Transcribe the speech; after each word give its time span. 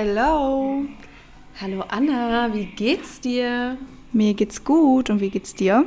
Hallo. 0.00 0.84
Hallo 1.60 1.82
Anna, 1.88 2.54
wie 2.54 2.66
geht's 2.66 3.20
dir? 3.20 3.76
Mir 4.12 4.34
geht's 4.34 4.62
gut 4.62 5.10
und 5.10 5.20
wie 5.20 5.28
geht's 5.28 5.56
dir? 5.56 5.86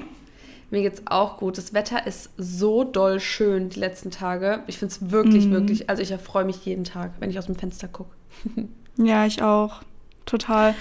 Mir 0.69 0.81
geht's 0.81 1.03
auch 1.05 1.37
gut. 1.37 1.57
Das 1.57 1.73
Wetter 1.73 2.05
ist 2.05 2.29
so 2.35 2.83
doll 2.83 3.21
schön 3.21 3.69
die 3.69 3.79
letzten 3.79 4.11
Tage. 4.11 4.63
Ich 4.67 4.79
finde 4.79 4.93
es 4.93 5.11
wirklich, 5.11 5.45
mm. 5.45 5.51
wirklich, 5.51 5.89
also 5.89 6.01
ich 6.01 6.11
erfreue 6.11 6.43
mich 6.43 6.65
jeden 6.65 6.83
Tag, 6.83 7.11
wenn 7.21 7.29
ich 7.29 7.39
aus 7.39 7.45
dem 7.45 7.55
Fenster 7.55 7.87
gucke. 7.87 8.13
ja, 8.97 9.25
ich 9.25 9.41
auch. 9.41 9.79
Total. 10.25 10.75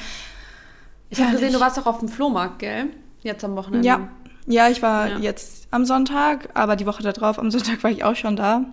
Ich 1.09 1.21
habe 1.21 1.31
gesehen, 1.31 1.53
du 1.53 1.61
warst 1.61 1.79
auch 1.79 1.87
auf 1.87 2.01
dem 2.01 2.09
Flohmarkt, 2.09 2.59
gell? 2.59 2.89
Jetzt 3.23 3.45
am 3.45 3.55
Wochenende. 3.55 3.87
Ja, 3.87 4.09
ja 4.47 4.69
ich 4.71 4.83
war 4.83 5.07
ja. 5.07 5.19
jetzt 5.19 5.69
am 5.71 5.85
Sonntag, 5.85 6.49
aber 6.55 6.75
die 6.75 6.85
Woche 6.85 7.05
darauf, 7.05 7.39
am 7.39 7.53
Sonntag 7.53 7.85
war 7.85 7.93
ich 7.93 8.03
auch 8.03 8.17
schon 8.17 8.35
da. 8.35 8.65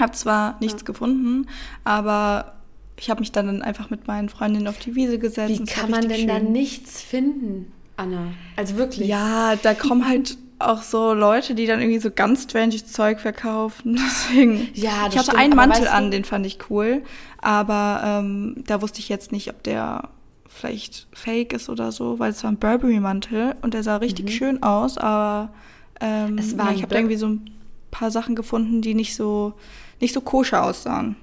Hab 0.00 0.16
zwar 0.16 0.56
nichts 0.58 0.82
ja. 0.82 0.86
gefunden, 0.86 1.46
aber 1.84 2.54
ich 2.98 3.10
habe 3.10 3.20
mich 3.20 3.32
dann 3.32 3.62
einfach 3.62 3.90
mit 3.90 4.06
meinen 4.06 4.28
Freundinnen 4.28 4.68
auf 4.68 4.78
die 4.78 4.94
Wiese 4.94 5.18
gesetzt. 5.18 5.60
Wie 5.60 5.64
kann 5.64 5.90
man 5.90 6.08
denn 6.08 6.18
schön. 6.18 6.28
da 6.28 6.38
nichts 6.38 7.02
finden, 7.02 7.72
Anna? 7.96 8.32
Also 8.56 8.76
wirklich? 8.76 9.08
Ja, 9.08 9.56
da 9.56 9.74
kommen 9.74 10.08
halt 10.08 10.38
auch 10.58 10.82
so 10.82 11.12
Leute, 11.12 11.54
die 11.54 11.66
dann 11.66 11.80
irgendwie 11.80 11.98
so 11.98 12.10
ganz 12.10 12.44
strange 12.44 12.76
Zeug 12.84 13.20
verkaufen. 13.20 13.96
Deswegen. 14.30 14.68
Ja, 14.74 15.08
ich 15.08 15.16
hatte 15.16 15.24
stimmt, 15.24 15.38
einen 15.38 15.56
Mantel 15.56 15.88
an, 15.88 16.10
den 16.10 16.24
fand 16.24 16.46
ich 16.46 16.58
cool, 16.70 17.02
aber 17.38 18.02
ähm, 18.04 18.62
da 18.66 18.80
wusste 18.80 19.00
ich 19.00 19.08
jetzt 19.08 19.32
nicht, 19.32 19.50
ob 19.50 19.62
der 19.64 20.08
vielleicht 20.46 21.08
fake 21.12 21.52
ist 21.52 21.68
oder 21.68 21.90
so, 21.90 22.20
weil 22.20 22.30
es 22.30 22.44
war 22.44 22.52
ein 22.52 22.58
Burberry-Mantel 22.58 23.56
und 23.62 23.74
der 23.74 23.82
sah 23.82 23.96
richtig 23.96 24.26
mhm. 24.26 24.30
schön 24.30 24.62
aus, 24.62 24.98
aber 24.98 25.52
ähm, 26.00 26.38
es 26.38 26.56
war 26.56 26.70
ja, 26.70 26.76
ich 26.76 26.82
habe 26.82 26.94
irgendwie 26.94 27.16
so 27.16 27.26
ein 27.26 27.50
paar 27.90 28.12
Sachen 28.12 28.36
gefunden, 28.36 28.80
die 28.80 28.94
nicht 28.94 29.16
so 29.16 29.54
nicht 30.00 30.14
so 30.14 30.20
koscher 30.20 30.64
aussahen. 30.64 31.16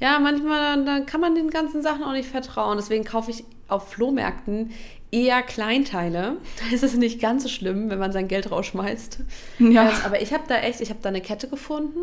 Ja, 0.00 0.18
manchmal 0.18 0.84
dann 0.84 1.06
kann 1.06 1.20
man 1.20 1.34
den 1.34 1.50
ganzen 1.50 1.82
Sachen 1.82 2.04
auch 2.04 2.12
nicht 2.12 2.28
vertrauen. 2.28 2.76
Deswegen 2.76 3.04
kaufe 3.04 3.30
ich 3.30 3.44
auf 3.68 3.88
Flohmärkten 3.90 4.70
eher 5.10 5.42
Kleinteile. 5.42 6.36
Da 6.58 6.74
ist 6.74 6.82
es 6.82 6.94
nicht 6.94 7.20
ganz 7.20 7.42
so 7.42 7.48
schlimm, 7.48 7.90
wenn 7.90 7.98
man 7.98 8.12
sein 8.12 8.28
Geld 8.28 8.50
rausschmeißt. 8.50 9.20
Ja. 9.58 9.86
Also, 9.86 10.04
aber 10.04 10.22
ich 10.22 10.32
habe 10.32 10.44
da 10.48 10.56
echt, 10.56 10.80
ich 10.80 10.90
habe 10.90 11.00
da 11.02 11.08
eine 11.08 11.20
Kette 11.20 11.48
gefunden 11.48 12.00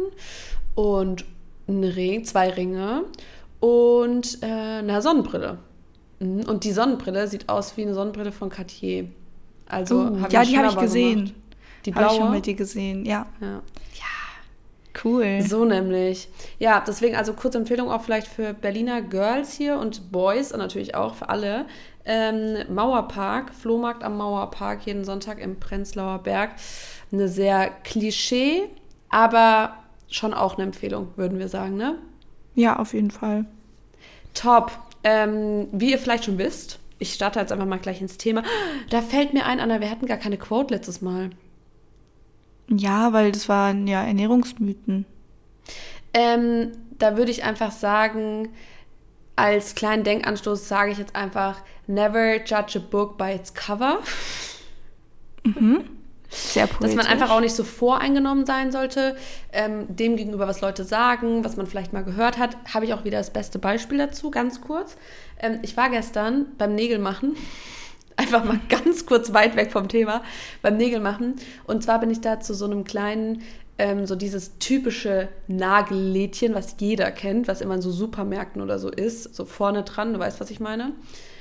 und 0.76 1.26
einen 1.68 1.84
Ring, 1.84 2.24
zwei 2.26 2.50
Ringe 2.50 3.04
und 3.60 4.44
äh, 4.44 4.46
eine 4.46 5.02
Sonnenbrille. 5.02 5.58
Mhm. 6.20 6.42
Und 6.42 6.64
die 6.64 6.72
Sonnenbrille 6.72 7.28
sieht 7.28 7.50
aus 7.50 7.78
wie 7.78 7.84
eine 7.84 7.94
Sonnenbrille 7.94 8.32
von 8.32 8.50
Cartier. 8.50 9.10
Also 9.68 10.02
uh, 10.02 10.28
ja, 10.30 10.44
die 10.44 10.58
habe 10.58 10.68
ich 10.68 10.78
gesehen. 10.78 11.26
Gemacht. 11.26 11.34
Die 11.86 11.92
blaue. 11.92 12.06
Habe 12.06 12.14
ich 12.14 12.20
schon 12.20 12.32
mit 12.32 12.46
dir 12.46 12.54
gesehen, 12.56 13.06
ja. 13.06 13.28
ja. 13.42 13.62
Cool. 15.04 15.42
So 15.42 15.66
nämlich. 15.66 16.30
Ja, 16.60 16.84
deswegen 16.86 17.16
also 17.16 17.34
kurze 17.34 17.58
Empfehlung 17.58 17.92
auch 17.92 18.02
vielleicht 18.02 18.28
für 18.28 18.54
Berliner 18.54 19.02
Girls 19.02 19.54
hier 19.54 19.78
und 19.78 20.12
Boys 20.12 20.52
und 20.52 20.60
natürlich 20.60 20.96
auch 20.96 21.16
für 21.16 21.30
alle. 21.30 21.66
Ähm, 22.06 22.58
Mauerpark, 22.74 23.54
Flohmarkt 23.54 24.04
am 24.04 24.18
Mauerpark, 24.18 24.86
jeden 24.86 25.04
Sonntag 25.04 25.40
im 25.40 25.60
Prenzlauer 25.60 26.20
Berg. 26.20 26.52
Eine 27.12 27.28
sehr 27.28 27.70
Klischee, 27.84 28.64
aber 29.10 29.78
schon 30.08 30.34
auch 30.34 30.56
eine 30.56 30.64
Empfehlung, 30.64 31.10
würden 31.16 31.40
wir 31.40 31.48
sagen, 31.48 31.78
ne? 31.78 31.98
Ja, 32.54 32.78
auf 32.78 32.94
jeden 32.94 33.12
Fall. 33.12 33.46
Top. 34.34 34.72
Ähm, 35.04 35.68
wie 35.72 35.92
ihr 35.92 36.00
vielleicht 36.00 36.26
schon 36.26 36.38
wisst, 36.38 36.80
ich 36.98 37.14
starte 37.14 37.40
jetzt 37.40 37.52
einfach 37.52 37.66
mal 37.68 37.78
gleich 37.78 38.02
ins 38.02 38.18
Thema. 38.18 38.44
Da 38.90 39.02
fällt 39.02 39.34
mir 39.34 39.46
ein, 39.46 39.60
Anna, 39.60 39.82
wir 39.82 39.90
hatten 39.90 40.06
gar 40.06 40.18
keine 40.18 40.38
Quote 40.38 40.74
letztes 40.74 41.02
Mal. 41.02 41.30
Ja, 42.68 43.14
weil 43.14 43.32
das 43.32 43.48
waren 43.48 43.88
ja 43.88 44.04
Ernährungsmythen. 44.04 45.06
Ähm, 46.14 46.72
da 46.98 47.18
würde 47.18 47.32
ich 47.32 47.44
einfach 47.44 47.72
sagen, 47.72 48.50
als 49.36 49.76
kleinen 49.76 50.04
Denkanstoß 50.04 50.68
sage 50.68 50.92
ich 50.92 50.98
jetzt 50.98 51.16
einfach, 51.16 51.62
never 51.88 52.38
judge 52.38 52.80
a 52.80 52.80
book 52.80 53.18
by 53.18 53.34
its 53.34 53.54
cover. 53.54 54.00
Mhm. 55.44 55.84
Sehr 56.30 56.68
poetisch. 56.68 56.96
Dass 56.96 56.96
man 56.96 57.06
einfach 57.06 57.30
auch 57.30 57.40
nicht 57.40 57.56
so 57.56 57.64
voreingenommen 57.64 58.46
sein 58.46 58.72
sollte, 58.72 59.16
ähm, 59.54 59.86
dem 59.88 60.18
gegenüber, 60.18 60.48
was 60.48 60.62
Leute 60.62 60.84
sagen, 60.84 61.44
was 61.44 61.56
man 61.56 61.68
vielleicht 61.68 61.94
mal 61.94 62.04
gehört 62.04 62.38
hat, 62.38 62.58
habe 62.74 62.86
ich 62.86 62.94
auch 62.94 63.06
wieder 63.06 63.20
das 63.20 63.32
beste 63.32 63.60
Beispiel 63.60 63.98
dazu, 63.98 64.32
ganz 64.32 64.62
kurz. 64.62 64.98
Ähm, 65.40 65.60
ich 65.62 65.78
war 65.78 65.90
gestern 65.90 66.48
beim 66.58 66.76
Nägelmachen 66.76 67.36
einfach 68.18 68.44
mal 68.44 68.60
ganz 68.70 69.06
kurz 69.06 69.34
weit 69.34 69.56
weg 69.56 69.72
vom 69.72 69.88
Thema, 69.88 70.24
beim 70.62 70.78
Nägelmachen. 70.78 71.36
Und 71.66 71.84
zwar 71.84 72.00
bin 72.00 72.10
ich 72.10 72.22
da 72.22 72.40
zu 72.40 72.54
so 72.54 72.66
einem 72.66 72.84
kleinen, 72.84 73.42
ähm, 73.78 74.06
so 74.06 74.16
dieses 74.16 74.58
typische 74.58 75.30
Nagellädchen, 75.48 76.56
was 76.56 76.76
jeder 76.80 77.12
kennt, 77.12 77.48
was 77.48 77.62
immer 77.62 77.76
in 77.76 77.82
so 77.82 77.92
Supermärkten 77.92 78.62
oder 78.62 78.80
so 78.80 78.90
ist, 78.90 79.36
so 79.36 79.46
vorne 79.46 79.84
dran, 79.84 80.14
du 80.14 80.20
weißt, 80.20 80.40
was 80.40 80.50
ich 80.50 80.60
meine. 80.60 80.94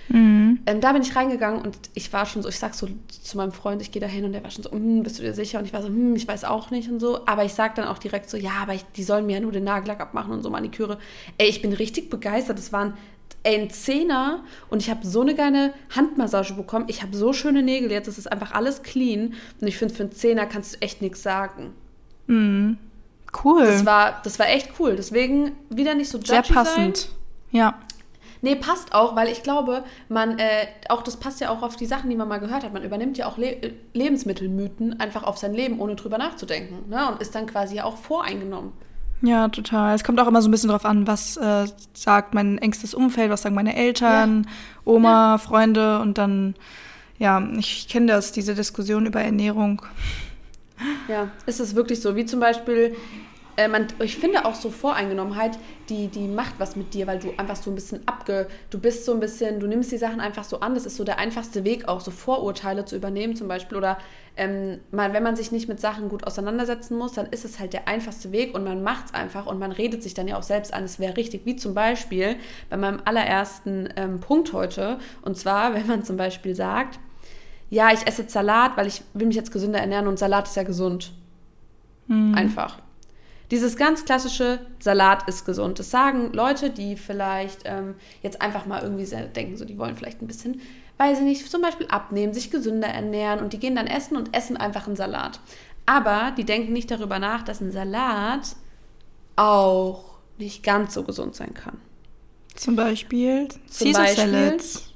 Mhm. 0.08 0.60
Ähm, 0.66 0.80
da 0.80 0.92
bin 0.92 1.02
ich 1.02 1.16
reingegangen 1.16 1.62
und 1.62 1.78
ich 1.94 2.12
war 2.12 2.26
schon 2.26 2.42
so, 2.42 2.48
ich 2.48 2.58
sag 2.58 2.74
so 2.74 2.88
zu 3.08 3.36
meinem 3.36 3.52
Freund, 3.52 3.80
ich 3.80 3.90
gehe 3.90 4.00
da 4.00 4.06
hin 4.06 4.24
und 4.24 4.32
der 4.32 4.44
war 4.44 4.50
schon 4.50 4.62
so, 4.62 4.70
hm, 4.70 5.02
bist 5.02 5.18
du 5.18 5.22
dir 5.22 5.34
sicher? 5.34 5.58
Und 5.58 5.64
ich 5.64 5.72
war 5.72 5.82
so, 5.82 5.88
hm, 5.88 6.14
ich 6.14 6.28
weiß 6.28 6.44
auch 6.44 6.70
nicht 6.70 6.90
und 6.90 7.00
so. 7.00 7.26
Aber 7.26 7.44
ich 7.44 7.54
sag 7.54 7.74
dann 7.76 7.88
auch 7.88 7.98
direkt 7.98 8.28
so, 8.28 8.36
ja, 8.36 8.52
aber 8.60 8.74
ich, 8.74 8.84
die 8.96 9.02
sollen 9.02 9.26
mir 9.26 9.34
ja 9.34 9.40
nur 9.40 9.52
den 9.52 9.64
Nagellack 9.64 10.00
abmachen 10.00 10.32
und 10.32 10.42
so 10.42 10.50
Maniküre. 10.50 10.98
Ey, 11.38 11.48
ich 11.48 11.62
bin 11.62 11.72
richtig 11.72 12.10
begeistert. 12.10 12.58
Das 12.58 12.72
waren 12.72 12.94
ein 13.44 13.70
Zehner 13.70 14.42
und 14.70 14.80
ich 14.80 14.90
habe 14.90 15.06
so 15.06 15.20
eine 15.20 15.34
geile 15.34 15.74
Handmassage 15.94 16.54
bekommen. 16.54 16.86
Ich 16.88 17.02
habe 17.02 17.16
so 17.16 17.32
schöne 17.32 17.62
Nägel 17.62 17.90
jetzt, 17.90 18.08
es 18.08 18.18
ist 18.18 18.30
einfach 18.30 18.52
alles 18.52 18.82
clean. 18.82 19.34
Und 19.60 19.66
ich 19.66 19.76
finde, 19.76 19.94
für 19.94 20.04
einen 20.04 20.12
Zehner 20.12 20.46
kannst 20.46 20.74
du 20.74 20.82
echt 20.82 21.02
nichts 21.02 21.22
sagen. 21.22 21.74
Mhm. 22.26 22.78
Cool. 23.44 23.64
Das 23.64 23.84
war, 23.84 24.20
das 24.22 24.38
war 24.38 24.48
echt 24.48 24.70
cool. 24.78 24.96
Deswegen 24.96 25.52
wieder 25.68 25.94
nicht 25.94 26.08
so 26.08 26.18
judgy 26.18 26.28
Sehr 26.28 26.42
passend. 26.42 26.96
Sein. 26.96 27.10
Ja. 27.50 27.78
Nee, 28.42 28.56
passt 28.56 28.94
auch, 28.94 29.16
weil 29.16 29.28
ich 29.28 29.42
glaube, 29.42 29.84
man, 30.08 30.38
äh, 30.38 30.66
auch 30.90 31.02
das 31.02 31.16
passt 31.16 31.40
ja 31.40 31.48
auch 31.48 31.62
auf 31.62 31.76
die 31.76 31.86
Sachen, 31.86 32.10
die 32.10 32.16
man 32.16 32.28
mal 32.28 32.40
gehört 32.40 32.62
hat. 32.62 32.74
Man 32.74 32.82
übernimmt 32.82 33.16
ja 33.16 33.26
auch 33.26 33.38
Le 33.38 33.72
Lebensmittelmythen 33.94 35.00
einfach 35.00 35.22
auf 35.22 35.38
sein 35.38 35.54
Leben, 35.54 35.80
ohne 35.80 35.96
drüber 35.96 36.18
nachzudenken. 36.18 36.88
Ne? 36.90 37.10
Und 37.10 37.22
ist 37.22 37.34
dann 37.34 37.46
quasi 37.46 37.80
auch 37.80 37.96
voreingenommen. 37.96 38.72
Ja, 39.22 39.48
total. 39.48 39.94
Es 39.94 40.04
kommt 40.04 40.20
auch 40.20 40.26
immer 40.26 40.42
so 40.42 40.48
ein 40.48 40.50
bisschen 40.50 40.70
drauf 40.70 40.84
an, 40.84 41.06
was 41.06 41.36
äh, 41.36 41.66
sagt 41.94 42.34
mein 42.34 42.58
engstes 42.58 42.94
Umfeld, 42.94 43.30
was 43.30 43.42
sagen 43.42 43.54
meine 43.54 43.74
Eltern, 43.74 44.44
ja. 44.44 44.50
Oma, 44.84 45.32
ja. 45.32 45.38
Freunde 45.38 46.00
und 46.00 46.18
dann, 46.18 46.54
ja, 47.18 47.42
ich 47.56 47.88
kenne 47.88 48.06
das, 48.08 48.32
diese 48.32 48.54
Diskussion 48.54 49.06
über 49.06 49.22
Ernährung. 49.22 49.82
Ja, 51.08 51.28
ist 51.46 51.60
es 51.60 51.74
wirklich 51.74 52.00
so? 52.00 52.16
Wie 52.16 52.26
zum 52.26 52.40
Beispiel, 52.40 52.96
äh, 53.56 53.68
man, 53.68 53.86
ich 54.00 54.16
finde 54.16 54.44
auch 54.44 54.54
so 54.54 54.70
Voreingenommenheit, 54.70 55.58
die, 55.88 56.08
die 56.08 56.26
macht 56.26 56.54
was 56.58 56.76
mit 56.76 56.94
dir, 56.94 57.06
weil 57.06 57.18
du 57.18 57.32
einfach 57.36 57.56
so 57.56 57.70
ein 57.70 57.74
bisschen 57.74 58.06
abge, 58.06 58.48
du 58.70 58.78
bist 58.78 59.04
so 59.04 59.12
ein 59.12 59.20
bisschen, 59.20 59.60
du 59.60 59.66
nimmst 59.66 59.92
die 59.92 59.98
Sachen 59.98 60.20
einfach 60.20 60.44
so 60.44 60.60
an. 60.60 60.74
Das 60.74 60.86
ist 60.86 60.96
so 60.96 61.04
der 61.04 61.18
einfachste 61.18 61.64
Weg, 61.64 61.88
auch 61.88 62.00
so 62.00 62.10
Vorurteile 62.10 62.84
zu 62.84 62.96
übernehmen 62.96 63.36
zum 63.36 63.48
Beispiel. 63.48 63.78
Oder 63.78 63.98
ähm, 64.36 64.80
man, 64.90 65.12
wenn 65.12 65.22
man 65.22 65.36
sich 65.36 65.52
nicht 65.52 65.68
mit 65.68 65.80
Sachen 65.80 66.08
gut 66.08 66.26
auseinandersetzen 66.26 66.98
muss, 66.98 67.12
dann 67.12 67.26
ist 67.26 67.44
es 67.44 67.60
halt 67.60 67.72
der 67.72 67.86
einfachste 67.86 68.32
Weg 68.32 68.54
und 68.54 68.64
man 68.64 68.82
macht 68.82 69.06
es 69.06 69.14
einfach 69.14 69.46
und 69.46 69.58
man 69.58 69.72
redet 69.72 70.02
sich 70.02 70.14
dann 70.14 70.26
ja 70.26 70.36
auch 70.36 70.42
selbst 70.42 70.74
an, 70.74 70.84
es 70.84 70.98
wäre 70.98 71.16
richtig. 71.16 71.46
Wie 71.46 71.56
zum 71.56 71.74
Beispiel 71.74 72.36
bei 72.70 72.76
meinem 72.76 73.00
allerersten 73.04 73.88
ähm, 73.96 74.20
Punkt 74.20 74.52
heute. 74.52 74.98
Und 75.22 75.36
zwar, 75.36 75.74
wenn 75.74 75.86
man 75.86 76.04
zum 76.04 76.16
Beispiel 76.16 76.54
sagt, 76.54 76.98
ja, 77.70 77.92
ich 77.92 78.06
esse 78.06 78.24
Salat, 78.28 78.76
weil 78.76 78.86
ich 78.86 79.02
will 79.14 79.26
mich 79.26 79.36
jetzt 79.36 79.52
gesünder 79.52 79.78
ernähren 79.78 80.06
und 80.06 80.18
Salat 80.18 80.48
ist 80.48 80.56
ja 80.56 80.62
gesund. 80.62 81.12
Mhm. 82.06 82.34
Einfach. 82.34 82.78
Dieses 83.50 83.76
ganz 83.76 84.04
klassische 84.04 84.60
Salat 84.80 85.28
ist 85.28 85.44
gesund. 85.44 85.78
Das 85.78 85.90
sagen 85.90 86.32
Leute, 86.32 86.70
die 86.70 86.96
vielleicht 86.96 87.60
ähm, 87.64 87.94
jetzt 88.22 88.40
einfach 88.40 88.66
mal 88.66 88.82
irgendwie 88.82 89.04
denken, 89.04 89.56
so 89.56 89.64
die 89.64 89.78
wollen 89.78 89.96
vielleicht 89.96 90.22
ein 90.22 90.26
bisschen, 90.26 90.60
weil 90.96 91.14
sie 91.14 91.24
nicht 91.24 91.50
zum 91.50 91.60
Beispiel 91.60 91.86
abnehmen, 91.88 92.32
sich 92.32 92.50
gesünder 92.50 92.88
ernähren 92.88 93.40
und 93.40 93.52
die 93.52 93.58
gehen 93.58 93.76
dann 93.76 93.86
essen 93.86 94.16
und 94.16 94.34
essen 94.34 94.56
einfach 94.56 94.86
einen 94.86 94.96
Salat. 94.96 95.40
Aber 95.86 96.32
die 96.36 96.44
denken 96.44 96.72
nicht 96.72 96.90
darüber 96.90 97.18
nach, 97.18 97.42
dass 97.42 97.60
ein 97.60 97.72
Salat 97.72 98.56
auch 99.36 100.14
nicht 100.38 100.62
ganz 100.62 100.94
so 100.94 101.02
gesund 101.02 101.34
sein 101.34 101.52
kann. 101.54 101.78
Zum 102.54 102.76
Beispiel 102.76 103.48
Zum 103.68 103.88
Caesar 103.88 104.02
Beispiel 104.04 104.30
Salads. 104.30 104.94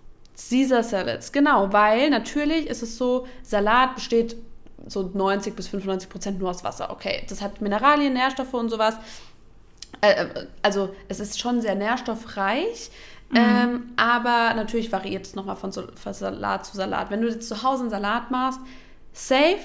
Caesar 0.48 0.82
Salads, 0.84 1.32
genau, 1.32 1.72
weil 1.72 2.10
natürlich 2.10 2.68
ist 2.68 2.82
es 2.82 2.96
so, 2.96 3.26
Salat 3.42 3.96
besteht 3.96 4.36
so 4.86 5.10
90 5.12 5.56
bis 5.56 5.68
95 5.68 6.08
Prozent 6.08 6.38
nur 6.38 6.50
aus 6.50 6.64
Wasser. 6.64 6.90
Okay, 6.90 7.24
das 7.28 7.42
hat 7.42 7.60
Mineralien, 7.60 8.12
Nährstoffe 8.12 8.54
und 8.54 8.68
sowas. 8.70 8.96
Äh, 10.00 10.24
äh, 10.24 10.46
also 10.62 10.94
es 11.08 11.20
ist 11.20 11.40
schon 11.40 11.60
sehr 11.60 11.74
nährstoffreich, 11.74 12.90
mhm. 13.30 13.36
ähm, 13.36 13.82
aber 13.96 14.54
natürlich 14.54 14.92
variiert 14.92 15.26
es 15.26 15.34
nochmal 15.34 15.56
von, 15.56 15.72
so, 15.72 15.84
von 15.94 16.14
Salat 16.14 16.66
zu 16.66 16.76
Salat. 16.76 17.10
Wenn 17.10 17.22
du 17.22 17.28
jetzt 17.28 17.48
zu 17.48 17.62
Hause 17.62 17.82
einen 17.82 17.90
Salat 17.90 18.30
machst, 18.30 18.60
safe, 19.12 19.58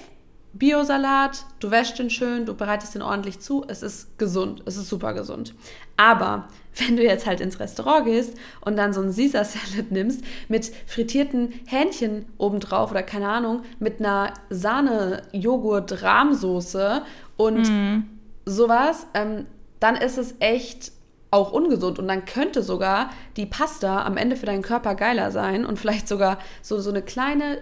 Biosalat, 0.53 1.45
du 1.59 1.71
wäschst 1.71 1.97
den 1.97 2.11
schön, 2.11 2.45
du 2.45 2.53
bereitest 2.53 2.93
den 2.93 3.01
ordentlich 3.01 3.39
zu, 3.39 3.65
es 3.67 3.81
ist 3.81 4.19
gesund, 4.19 4.61
es 4.65 4.77
ist 4.77 4.87
super 4.87 5.13
gesund. 5.13 5.55
Aber 5.97 6.47
wenn 6.77 6.95
du 6.95 7.03
jetzt 7.03 7.25
halt 7.25 7.41
ins 7.41 7.59
Restaurant 7.59 8.05
gehst 8.05 8.37
und 8.61 8.77
dann 8.77 8.93
so 8.93 9.01
ein 9.01 9.13
Caesar 9.13 9.43
Salad 9.45 9.91
nimmst 9.91 10.23
mit 10.47 10.71
frittierten 10.87 11.53
Hähnchen 11.65 12.25
obendrauf 12.37 12.91
oder 12.91 13.03
keine 13.03 13.27
Ahnung, 13.29 13.63
mit 13.79 13.99
einer 13.99 14.33
Sahne-Joghurt-Rahmsoße 14.49 17.01
und 17.37 17.69
mm. 17.69 18.03
sowas, 18.45 19.05
ähm, 19.13 19.45
dann 19.79 19.95
ist 19.95 20.17
es 20.17 20.33
echt 20.39 20.91
auch 21.31 21.51
ungesund 21.51 21.97
und 21.97 22.07
dann 22.07 22.25
könnte 22.25 22.61
sogar 22.61 23.09
die 23.37 23.47
Pasta 23.47 24.05
am 24.05 24.17
Ende 24.17 24.35
für 24.35 24.45
deinen 24.45 24.61
Körper 24.61 24.93
geiler 24.93 25.31
sein 25.31 25.65
und 25.65 25.79
vielleicht 25.79 26.07
sogar 26.07 26.37
so, 26.61 26.79
so 26.79 26.91
eine 26.91 27.01
kleine 27.01 27.57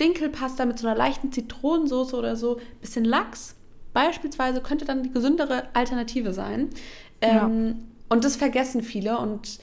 Dinkelpasta 0.00 0.64
mit 0.66 0.78
so 0.78 0.86
einer 0.86 0.96
leichten 0.96 1.32
Zitronensauce 1.32 2.14
oder 2.14 2.36
so, 2.36 2.60
bisschen 2.80 3.04
Lachs 3.04 3.56
beispielsweise 3.96 4.60
könnte 4.60 4.84
dann 4.84 5.02
die 5.02 5.10
gesündere 5.10 5.68
Alternative 5.72 6.34
sein. 6.34 6.68
Ja. 7.22 7.46
Ähm, 7.46 7.84
und 8.10 8.24
das 8.24 8.36
vergessen 8.36 8.82
viele 8.82 9.18
und 9.18 9.58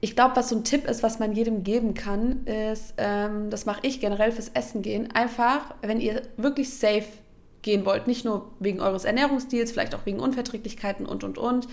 ich 0.00 0.16
glaube, 0.16 0.36
was 0.36 0.48
so 0.48 0.56
ein 0.56 0.64
Tipp 0.64 0.88
ist, 0.88 1.02
was 1.02 1.18
man 1.18 1.32
jedem 1.32 1.64
geben 1.64 1.92
kann, 1.92 2.46
ist, 2.46 2.94
ähm, 2.96 3.50
das 3.50 3.66
mache 3.66 3.80
ich 3.82 4.00
generell 4.00 4.32
fürs 4.32 4.48
Essen 4.48 4.80
gehen, 4.80 5.10
einfach, 5.12 5.74
wenn 5.82 6.00
ihr 6.00 6.22
wirklich 6.38 6.72
safe 6.72 7.04
gehen 7.60 7.84
wollt, 7.84 8.06
nicht 8.06 8.24
nur 8.24 8.50
wegen 8.58 8.80
eures 8.80 9.04
Ernährungsstils, 9.04 9.72
vielleicht 9.72 9.94
auch 9.94 10.06
wegen 10.06 10.20
Unverträglichkeiten 10.20 11.04
und, 11.04 11.22
und, 11.24 11.36
und, 11.36 11.68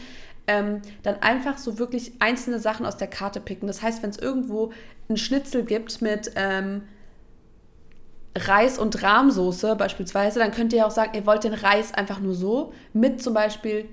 ähm, 0.48 0.82
dann 1.04 1.22
einfach 1.22 1.58
so 1.58 1.80
wirklich 1.80 2.14
einzelne 2.20 2.60
Sachen 2.60 2.86
aus 2.86 2.98
der 2.98 3.08
Karte 3.08 3.40
picken. 3.40 3.68
Das 3.68 3.82
heißt, 3.82 4.04
wenn 4.04 4.10
es 4.10 4.18
irgendwo 4.18 4.74
ein 5.08 5.18
Schnitzel 5.18 5.64
gibt 5.64 6.02
mit 6.02 6.32
ähm, 6.36 6.82
Reis 8.36 8.78
und 8.78 9.02
Rahmsoße 9.02 9.76
beispielsweise, 9.76 10.40
dann 10.40 10.52
könnt 10.52 10.74
ihr 10.74 10.86
auch 10.86 10.92
sagen, 10.92 11.12
ihr 11.16 11.26
wollt 11.26 11.44
den 11.44 11.54
Reis 11.54 11.94
einfach 11.94 12.20
nur 12.20 12.36
so 12.36 12.74
mit 12.94 13.22
zum 13.22 13.34
Beispiel 13.34 13.86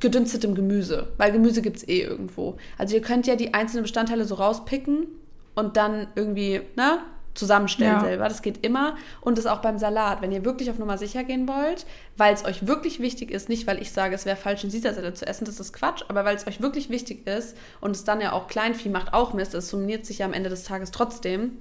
gedünstetem 0.00 0.54
Gemüse, 0.54 1.08
weil 1.18 1.32
Gemüse 1.32 1.60
gibt 1.60 1.78
es 1.78 1.88
eh 1.88 2.00
irgendwo. 2.00 2.56
Also 2.78 2.94
ihr 2.94 3.02
könnt 3.02 3.26
ja 3.26 3.36
die 3.36 3.54
einzelnen 3.54 3.82
Bestandteile 3.82 4.24
so 4.24 4.36
rauspicken 4.36 5.06
und 5.54 5.76
dann 5.76 6.06
irgendwie, 6.14 6.62
ne, 6.76 7.00
zusammenstellen 7.38 7.94
ja. 7.94 8.00
selber. 8.00 8.28
Das 8.28 8.42
geht 8.42 8.64
immer. 8.66 8.96
Und 9.20 9.38
das 9.38 9.46
auch 9.46 9.60
beim 9.60 9.78
Salat. 9.78 10.20
Wenn 10.20 10.32
ihr 10.32 10.44
wirklich 10.44 10.70
auf 10.70 10.78
Nummer 10.78 10.98
sicher 10.98 11.24
gehen 11.24 11.48
wollt, 11.48 11.86
weil 12.16 12.34
es 12.34 12.44
euch 12.44 12.66
wirklich 12.66 13.00
wichtig 13.00 13.30
ist, 13.30 13.48
nicht 13.48 13.66
weil 13.66 13.80
ich 13.80 13.92
sage, 13.92 14.14
es 14.14 14.26
wäre 14.26 14.36
falsch, 14.36 14.64
einen 14.64 14.72
Caesar 14.72 15.14
zu 15.14 15.26
essen, 15.26 15.44
das 15.44 15.60
ist 15.60 15.72
Quatsch, 15.72 16.04
aber 16.08 16.24
weil 16.24 16.36
es 16.36 16.46
euch 16.46 16.60
wirklich 16.60 16.90
wichtig 16.90 17.26
ist 17.26 17.56
und 17.80 17.92
es 17.92 18.04
dann 18.04 18.20
ja 18.20 18.32
auch 18.32 18.48
Kleinvieh 18.48 18.88
macht 18.88 19.14
auch 19.14 19.32
Mist, 19.32 19.54
es 19.54 19.68
summiert 19.68 20.04
sich 20.04 20.18
ja 20.18 20.26
am 20.26 20.32
Ende 20.32 20.50
des 20.50 20.64
Tages 20.64 20.90
trotzdem, 20.90 21.58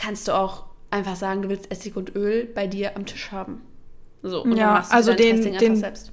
kannst 0.00 0.28
du 0.28 0.32
auch 0.32 0.64
einfach 0.90 1.14
sagen, 1.14 1.42
du 1.42 1.48
willst 1.48 1.70
Essig 1.70 1.96
und 1.96 2.16
Öl 2.16 2.48
bei 2.54 2.66
dir 2.66 2.96
am 2.96 3.06
Tisch 3.06 3.30
haben. 3.30 3.60
So, 4.22 4.42
und 4.42 4.56
ja, 4.56 4.64
dann 4.64 4.74
machst 4.74 4.90
du 4.90 4.96
also 4.96 5.14
den, 5.14 5.58
den, 5.58 5.76
selbst. 5.76 6.12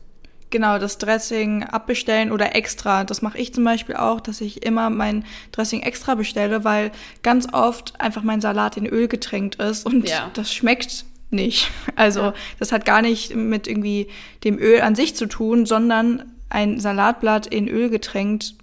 Genau, 0.49 0.77
das 0.77 0.97
Dressing 0.97 1.63
abbestellen 1.63 2.31
oder 2.31 2.55
extra. 2.55 3.03
Das 3.03 3.21
mache 3.21 3.37
ich 3.37 3.53
zum 3.53 3.63
Beispiel 3.63 3.95
auch, 3.95 4.21
dass 4.21 4.39
ich 4.39 4.65
immer 4.65 4.89
mein 4.89 5.25
Dressing 5.51 5.81
extra 5.81 6.15
bestelle, 6.15 6.63
weil 6.63 6.91
ganz 7.23 7.51
oft 7.53 7.99
einfach 7.99 8.23
mein 8.23 8.39
Salat 8.39 8.77
in 8.77 8.85
Öl 8.85 9.07
getränkt 9.07 9.55
ist 9.55 9.85
und 9.85 10.07
ja. 10.07 10.29
das 10.33 10.53
schmeckt 10.53 11.05
nicht. 11.29 11.71
Also 11.95 12.21
ja. 12.21 12.33
das 12.59 12.71
hat 12.71 12.85
gar 12.85 13.01
nicht 13.01 13.35
mit 13.35 13.67
irgendwie 13.67 14.07
dem 14.43 14.59
Öl 14.59 14.81
an 14.81 14.93
sich 14.93 15.15
zu 15.15 15.25
tun, 15.25 15.65
sondern 15.65 16.31
ein 16.49 16.79
Salatblatt 16.79 17.47
in 17.47 17.67
Öl 17.67 17.89
getränkt 17.89 18.53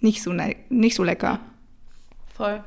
nicht 0.00 0.22
so, 0.22 0.32
ne 0.32 0.54
nicht 0.68 0.94
so 0.94 1.02
lecker. 1.02 1.40
Voll. 2.34 2.62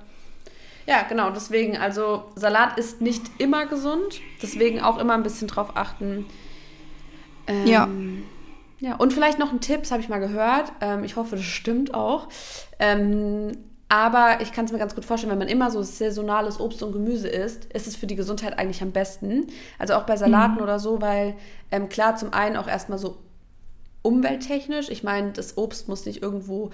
Ja, 0.87 1.03
genau. 1.03 1.29
Deswegen, 1.31 1.77
also 1.77 2.25
Salat 2.35 2.77
ist 2.77 3.01
nicht 3.01 3.23
immer 3.37 3.65
gesund. 3.65 4.21
Deswegen 4.41 4.81
auch 4.81 4.97
immer 4.97 5.13
ein 5.13 5.23
bisschen 5.23 5.47
drauf 5.47 5.71
achten. 5.75 6.25
Ähm, 7.47 7.67
ja. 7.67 7.87
Ja, 8.79 8.95
und 8.95 9.13
vielleicht 9.13 9.37
noch 9.37 9.51
ein 9.51 9.61
Tipp, 9.61 9.81
das 9.81 9.91
habe 9.91 10.01
ich 10.01 10.09
mal 10.09 10.19
gehört. 10.19 10.71
Ähm, 10.81 11.03
ich 11.03 11.15
hoffe, 11.15 11.35
das 11.35 11.45
stimmt 11.45 11.93
auch. 11.93 12.27
Ähm, 12.79 13.51
aber 13.89 14.39
ich 14.41 14.53
kann 14.53 14.65
es 14.65 14.71
mir 14.71 14.79
ganz 14.79 14.95
gut 14.95 15.05
vorstellen, 15.05 15.31
wenn 15.31 15.37
man 15.37 15.49
immer 15.49 15.69
so 15.69 15.83
saisonales 15.83 16.59
Obst 16.59 16.81
und 16.81 16.93
Gemüse 16.93 17.27
isst, 17.27 17.65
ist 17.65 17.87
es 17.87 17.95
für 17.95 18.07
die 18.07 18.15
Gesundheit 18.15 18.57
eigentlich 18.57 18.81
am 18.81 18.91
besten. 18.91 19.47
Also 19.77 19.93
auch 19.93 20.03
bei 20.03 20.17
Salaten 20.17 20.55
mhm. 20.55 20.61
oder 20.61 20.79
so, 20.79 21.01
weil 21.01 21.35
ähm, 21.71 21.89
klar, 21.89 22.15
zum 22.15 22.33
einen 22.33 22.55
auch 22.55 22.67
erstmal 22.67 22.97
so 22.97 23.17
umwelttechnisch. 24.01 24.89
Ich 24.89 25.03
meine, 25.03 25.31
das 25.31 25.57
Obst 25.57 25.87
muss 25.87 26.05
nicht 26.05 26.23
irgendwo 26.23 26.71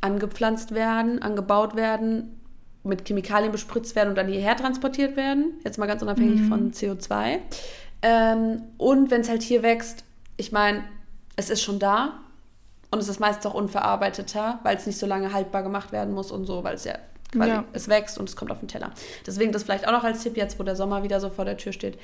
angepflanzt 0.00 0.74
werden, 0.74 1.22
angebaut 1.22 1.74
werden, 1.74 2.38
mit 2.86 3.06
Chemikalien 3.06 3.52
bespritzt 3.52 3.96
werden 3.96 4.10
und 4.10 4.14
dann 4.16 4.28
hierher 4.28 4.56
transportiert 4.56 5.16
werden. 5.16 5.54
Jetzt 5.64 5.78
mal 5.78 5.86
ganz 5.86 6.02
unabhängig 6.02 6.40
mhm. 6.40 6.48
von 6.48 6.72
CO2. 6.72 7.38
Ähm, 8.02 8.62
und 8.78 9.10
wenn 9.10 9.20
es 9.20 9.28
halt 9.28 9.42
hier 9.42 9.62
wächst, 9.62 10.04
ich 10.36 10.52
meine, 10.52 10.84
es 11.36 11.50
ist 11.50 11.62
schon 11.62 11.78
da 11.78 12.20
und 12.90 12.98
es 12.98 13.08
ist 13.08 13.20
meistens 13.20 13.46
auch 13.46 13.54
unverarbeiteter, 13.54 14.60
weil 14.62 14.76
es 14.76 14.86
nicht 14.86 14.98
so 14.98 15.06
lange 15.06 15.32
haltbar 15.32 15.62
gemacht 15.62 15.92
werden 15.92 16.14
muss 16.14 16.30
und 16.30 16.46
so, 16.46 16.64
weil 16.64 16.74
es 16.74 16.84
ja 16.84 16.94
quasi, 17.32 17.50
ja. 17.50 17.64
es 17.72 17.88
wächst 17.88 18.18
und 18.18 18.28
es 18.28 18.36
kommt 18.36 18.50
auf 18.50 18.60
den 18.60 18.68
Teller. 18.68 18.92
Deswegen 19.26 19.52
das 19.52 19.64
vielleicht 19.64 19.86
auch 19.86 19.92
noch 19.92 20.04
als 20.04 20.22
Tipp 20.22 20.36
jetzt, 20.36 20.58
wo 20.58 20.62
der 20.62 20.76
Sommer 20.76 21.02
wieder 21.02 21.20
so 21.20 21.30
vor 21.30 21.44
der 21.44 21.56
Tür 21.56 21.72
steht. 21.72 21.98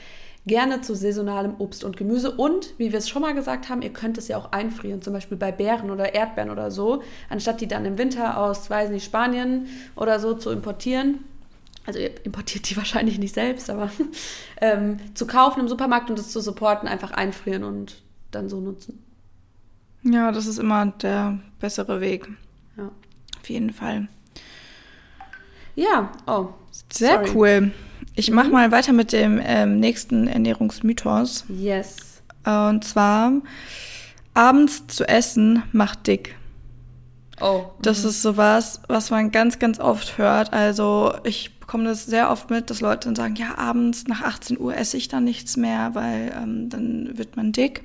Gerne 0.46 0.80
zu 0.80 0.94
saisonalem 0.94 1.54
Obst 1.58 1.84
und 1.84 1.96
Gemüse 1.96 2.32
und, 2.32 2.74
wie 2.78 2.90
wir 2.90 2.98
es 2.98 3.08
schon 3.08 3.22
mal 3.22 3.34
gesagt 3.34 3.68
haben, 3.68 3.82
ihr 3.82 3.92
könnt 3.92 4.18
es 4.18 4.28
ja 4.28 4.36
auch 4.36 4.50
einfrieren, 4.50 5.00
zum 5.00 5.12
Beispiel 5.12 5.36
bei 5.36 5.52
Beeren 5.52 5.90
oder 5.90 6.14
Erdbeeren 6.14 6.50
oder 6.50 6.70
so, 6.70 7.02
anstatt 7.30 7.60
die 7.60 7.68
dann 7.68 7.84
im 7.84 7.96
Winter 7.98 8.38
aus, 8.38 8.68
weiß 8.68 8.90
nicht, 8.90 9.04
Spanien 9.04 9.68
oder 9.94 10.18
so 10.18 10.34
zu 10.34 10.50
importieren. 10.50 11.20
Also 11.86 12.00
ihr 12.00 12.24
importiert 12.24 12.68
die 12.70 12.76
wahrscheinlich 12.78 13.18
nicht 13.18 13.34
selbst, 13.34 13.70
aber 13.70 13.90
ähm, 14.60 14.98
zu 15.14 15.26
kaufen 15.26 15.60
im 15.60 15.68
Supermarkt 15.68 16.10
und 16.10 16.18
das 16.18 16.30
zu 16.30 16.40
supporten, 16.40 16.88
einfach 16.88 17.12
einfrieren 17.12 17.62
und 17.62 18.02
dann 18.32 18.48
so 18.48 18.60
nutzen. 18.60 19.02
Ja, 20.02 20.32
das 20.32 20.46
ist 20.46 20.58
immer 20.58 20.86
der 20.86 21.38
bessere 21.60 22.00
Weg. 22.00 22.28
Ja. 22.76 22.90
Auf 23.40 23.48
jeden 23.48 23.72
Fall. 23.72 24.08
Ja, 25.74 26.12
oh. 26.26 26.48
Sehr 26.90 27.24
sorry. 27.24 27.30
cool. 27.34 27.72
Ich 28.14 28.30
mache 28.30 28.46
mhm. 28.46 28.52
mal 28.52 28.72
weiter 28.72 28.92
mit 28.92 29.12
dem 29.12 29.40
ähm, 29.42 29.80
nächsten 29.80 30.26
Ernährungsmythos. 30.28 31.44
Yes. 31.48 32.22
und 32.44 32.84
zwar, 32.84 33.32
abends 34.34 34.86
zu 34.86 35.08
essen 35.08 35.62
macht 35.72 36.06
dick. 36.06 36.36
Oh. 37.40 37.64
Das 37.80 38.02
mhm. 38.02 38.10
ist 38.10 38.22
sowas, 38.22 38.80
was 38.88 39.10
man 39.10 39.30
ganz, 39.30 39.58
ganz 39.58 39.80
oft 39.80 40.18
hört. 40.18 40.52
Also 40.52 41.14
ich 41.24 41.58
bekomme 41.58 41.84
das 41.84 42.06
sehr 42.06 42.30
oft 42.30 42.50
mit, 42.50 42.70
dass 42.70 42.80
Leute 42.80 43.08
dann 43.08 43.16
sagen, 43.16 43.36
ja, 43.36 43.56
abends 43.56 44.06
nach 44.06 44.22
18 44.22 44.58
Uhr 44.58 44.76
esse 44.76 44.96
ich 44.96 45.08
dann 45.08 45.24
nichts 45.24 45.56
mehr, 45.56 45.94
weil 45.94 46.32
ähm, 46.36 46.68
dann 46.68 47.16
wird 47.16 47.36
man 47.36 47.52
dick. 47.52 47.84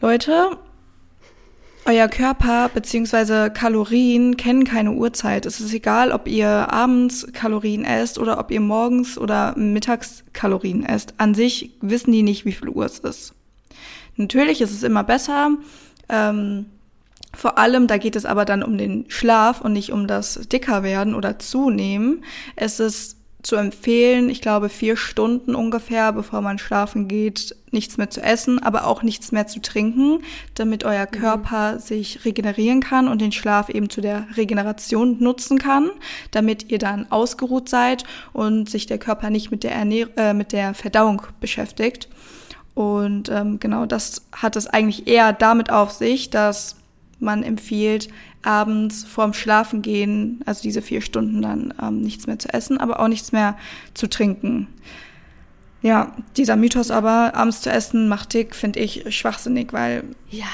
Leute, 0.00 0.58
euer 1.86 2.08
Körper 2.08 2.70
bzw. 2.72 3.50
Kalorien 3.50 4.36
kennen 4.36 4.64
keine 4.64 4.92
Uhrzeit. 4.92 5.46
Es 5.46 5.60
ist 5.60 5.72
egal, 5.74 6.12
ob 6.12 6.26
ihr 6.26 6.48
abends 6.48 7.26
Kalorien 7.32 7.84
esst 7.84 8.18
oder 8.18 8.38
ob 8.38 8.50
ihr 8.50 8.60
morgens 8.60 9.18
oder 9.18 9.56
mittags 9.56 10.24
Kalorien 10.32 10.84
esst. 10.84 11.14
An 11.18 11.34
sich 11.34 11.72
wissen 11.80 12.12
die 12.12 12.22
nicht, 12.22 12.44
wie 12.44 12.52
viel 12.52 12.68
Uhr 12.68 12.86
es 12.86 12.98
ist. 13.00 13.34
Natürlich 14.16 14.60
ist 14.60 14.72
es 14.72 14.82
immer 14.82 15.04
besser. 15.04 15.50
Ähm, 16.08 16.66
vor 17.34 17.58
allem, 17.58 17.86
da 17.86 17.98
geht 17.98 18.16
es 18.16 18.24
aber 18.24 18.44
dann 18.44 18.62
um 18.62 18.78
den 18.78 19.06
Schlaf 19.08 19.60
und 19.60 19.72
nicht 19.72 19.92
um 19.92 20.06
das 20.06 20.34
Dickerwerden 20.48 21.14
oder 21.14 21.38
Zunehmen. 21.38 22.24
Es 22.56 22.80
ist 22.80 23.16
zu 23.44 23.56
empfehlen, 23.56 24.30
ich 24.30 24.40
glaube 24.40 24.70
vier 24.70 24.96
Stunden 24.96 25.54
ungefähr, 25.54 26.12
bevor 26.12 26.40
man 26.40 26.58
schlafen 26.58 27.08
geht, 27.08 27.54
nichts 27.70 27.98
mehr 27.98 28.08
zu 28.08 28.22
essen, 28.22 28.58
aber 28.58 28.86
auch 28.86 29.02
nichts 29.02 29.32
mehr 29.32 29.46
zu 29.46 29.60
trinken, 29.60 30.20
damit 30.54 30.84
euer 30.84 31.06
mhm. 31.06 31.20
Körper 31.20 31.74
mhm. 31.74 31.78
sich 31.78 32.24
regenerieren 32.24 32.80
kann 32.80 33.06
und 33.06 33.20
den 33.20 33.32
Schlaf 33.32 33.68
eben 33.68 33.90
zu 33.90 34.00
der 34.00 34.26
Regeneration 34.36 35.18
nutzen 35.22 35.58
kann, 35.58 35.90
damit 36.30 36.70
ihr 36.70 36.78
dann 36.78 37.10
ausgeruht 37.12 37.68
seid 37.68 38.04
und 38.32 38.70
sich 38.70 38.86
der 38.86 38.98
Körper 38.98 39.28
nicht 39.28 39.50
mit 39.50 39.62
der, 39.62 39.72
Ernähr 39.72 40.08
äh, 40.16 40.32
mit 40.32 40.52
der 40.52 40.72
Verdauung 40.72 41.22
beschäftigt. 41.40 42.08
Und 42.72 43.28
ähm, 43.28 43.60
genau 43.60 43.84
das 43.84 44.22
hat 44.32 44.56
es 44.56 44.66
eigentlich 44.66 45.06
eher 45.06 45.32
damit 45.32 45.70
auf 45.70 45.92
sich, 45.92 46.30
dass 46.30 46.76
man 47.20 47.42
empfiehlt, 47.42 48.08
abends 48.46 49.04
vorm 49.04 49.32
Schlafengehen, 49.32 50.40
also 50.46 50.62
diese 50.62 50.82
vier 50.82 51.00
Stunden 51.00 51.42
dann 51.42 51.74
ähm, 51.80 52.00
nichts 52.00 52.26
mehr 52.26 52.38
zu 52.38 52.52
essen, 52.52 52.78
aber 52.78 53.00
auch 53.00 53.08
nichts 53.08 53.32
mehr 53.32 53.56
zu 53.94 54.08
trinken. 54.08 54.68
Ja, 55.82 56.14
dieser 56.36 56.56
Mythos 56.56 56.90
aber, 56.90 57.34
abends 57.34 57.60
zu 57.60 57.70
essen 57.70 58.08
macht 58.08 58.32
dick, 58.32 58.54
finde 58.54 58.80
ich 58.80 59.14
schwachsinnig, 59.14 59.72
weil. 59.74 60.04
Ja, 60.30 60.46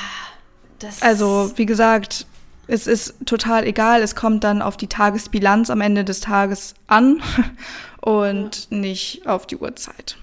das. 0.81 1.03
Also, 1.03 1.53
wie 1.55 1.67
gesagt, 1.67 2.27
es 2.67 2.89
ist 2.89 3.15
total 3.27 3.65
egal. 3.65 4.03
Es 4.03 4.17
kommt 4.17 4.43
dann 4.43 4.61
auf 4.61 4.77
die 4.77 4.89
Tagesbilanz 4.89 5.71
am 5.71 5.81
Ende 5.81 6.05
des 6.05 6.19
Tages 6.21 6.75
an 6.89 7.23
und 8.01 8.69
ja. 8.71 8.77
nicht 8.77 9.27
auf 9.27 9.47
die 9.47 9.57
Uhrzeit. 9.57 10.17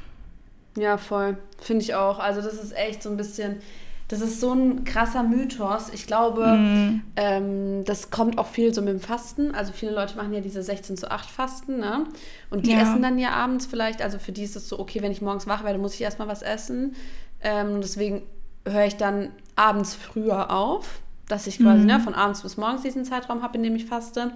Ja, 0.76 0.98
voll. 0.98 1.38
Finde 1.62 1.84
ich 1.84 1.96
auch. 1.96 2.20
Also, 2.20 2.42
das 2.42 2.56
ist 2.56 2.76
echt 2.76 3.02
so 3.02 3.10
ein 3.10 3.16
bisschen 3.16 3.62
das 4.08 4.22
ist 4.22 4.40
so 4.40 4.54
ein 4.54 4.86
krasser 4.86 5.24
Mythos. 5.24 5.90
Ich 5.94 6.08
glaube, 6.08 6.48
mm. 6.48 7.04
ähm, 7.18 7.84
das 7.84 8.10
kommt 8.10 8.38
auch 8.38 8.48
viel 8.48 8.74
so 8.74 8.82
mit 8.82 8.94
dem 8.94 9.00
Fasten. 9.02 9.54
Also 9.54 9.74
viele 9.74 9.92
Leute 9.92 10.16
machen 10.16 10.34
ja 10.34 10.40
diese 10.40 10.64
16 10.64 10.96
zu 10.96 11.12
8 11.12 11.30
Fasten, 11.30 11.80
ne? 11.80 12.06
Und 12.50 12.66
die 12.66 12.72
ja. 12.72 12.82
essen 12.82 13.02
dann 13.02 13.20
ja 13.20 13.32
abends 13.32 13.66
vielleicht. 13.66 14.02
Also 14.02 14.18
für 14.18 14.32
die 14.32 14.44
ist 14.44 14.56
es 14.56 14.70
so, 14.70 14.80
okay, 14.80 15.02
wenn 15.02 15.12
ich 15.12 15.22
morgens 15.22 15.46
wach 15.46 15.66
werde, 15.66 15.78
muss 15.78 15.94
ich 15.94 16.02
erstmal 16.02 16.30
was 16.30 16.42
essen. 16.42 16.96
Ähm, 17.42 17.82
deswegen 17.82 18.22
höre 18.66 18.86
ich 18.86 18.96
dann 18.96 19.30
abends 19.58 19.94
früher 19.94 20.52
auf, 20.52 21.02
dass 21.28 21.46
ich 21.46 21.60
quasi 21.60 21.84
mm. 21.84 21.88
ne, 21.88 22.00
von 22.00 22.16
abends 22.16 22.44
bis 22.44 22.56
morgens 22.56 22.84
diesen 22.84 23.04
Zeitraum 23.04 23.42
habe, 23.44 23.58
in 23.58 23.64
dem 23.64 23.76
ich 23.76 23.86
faste. 23.86 24.32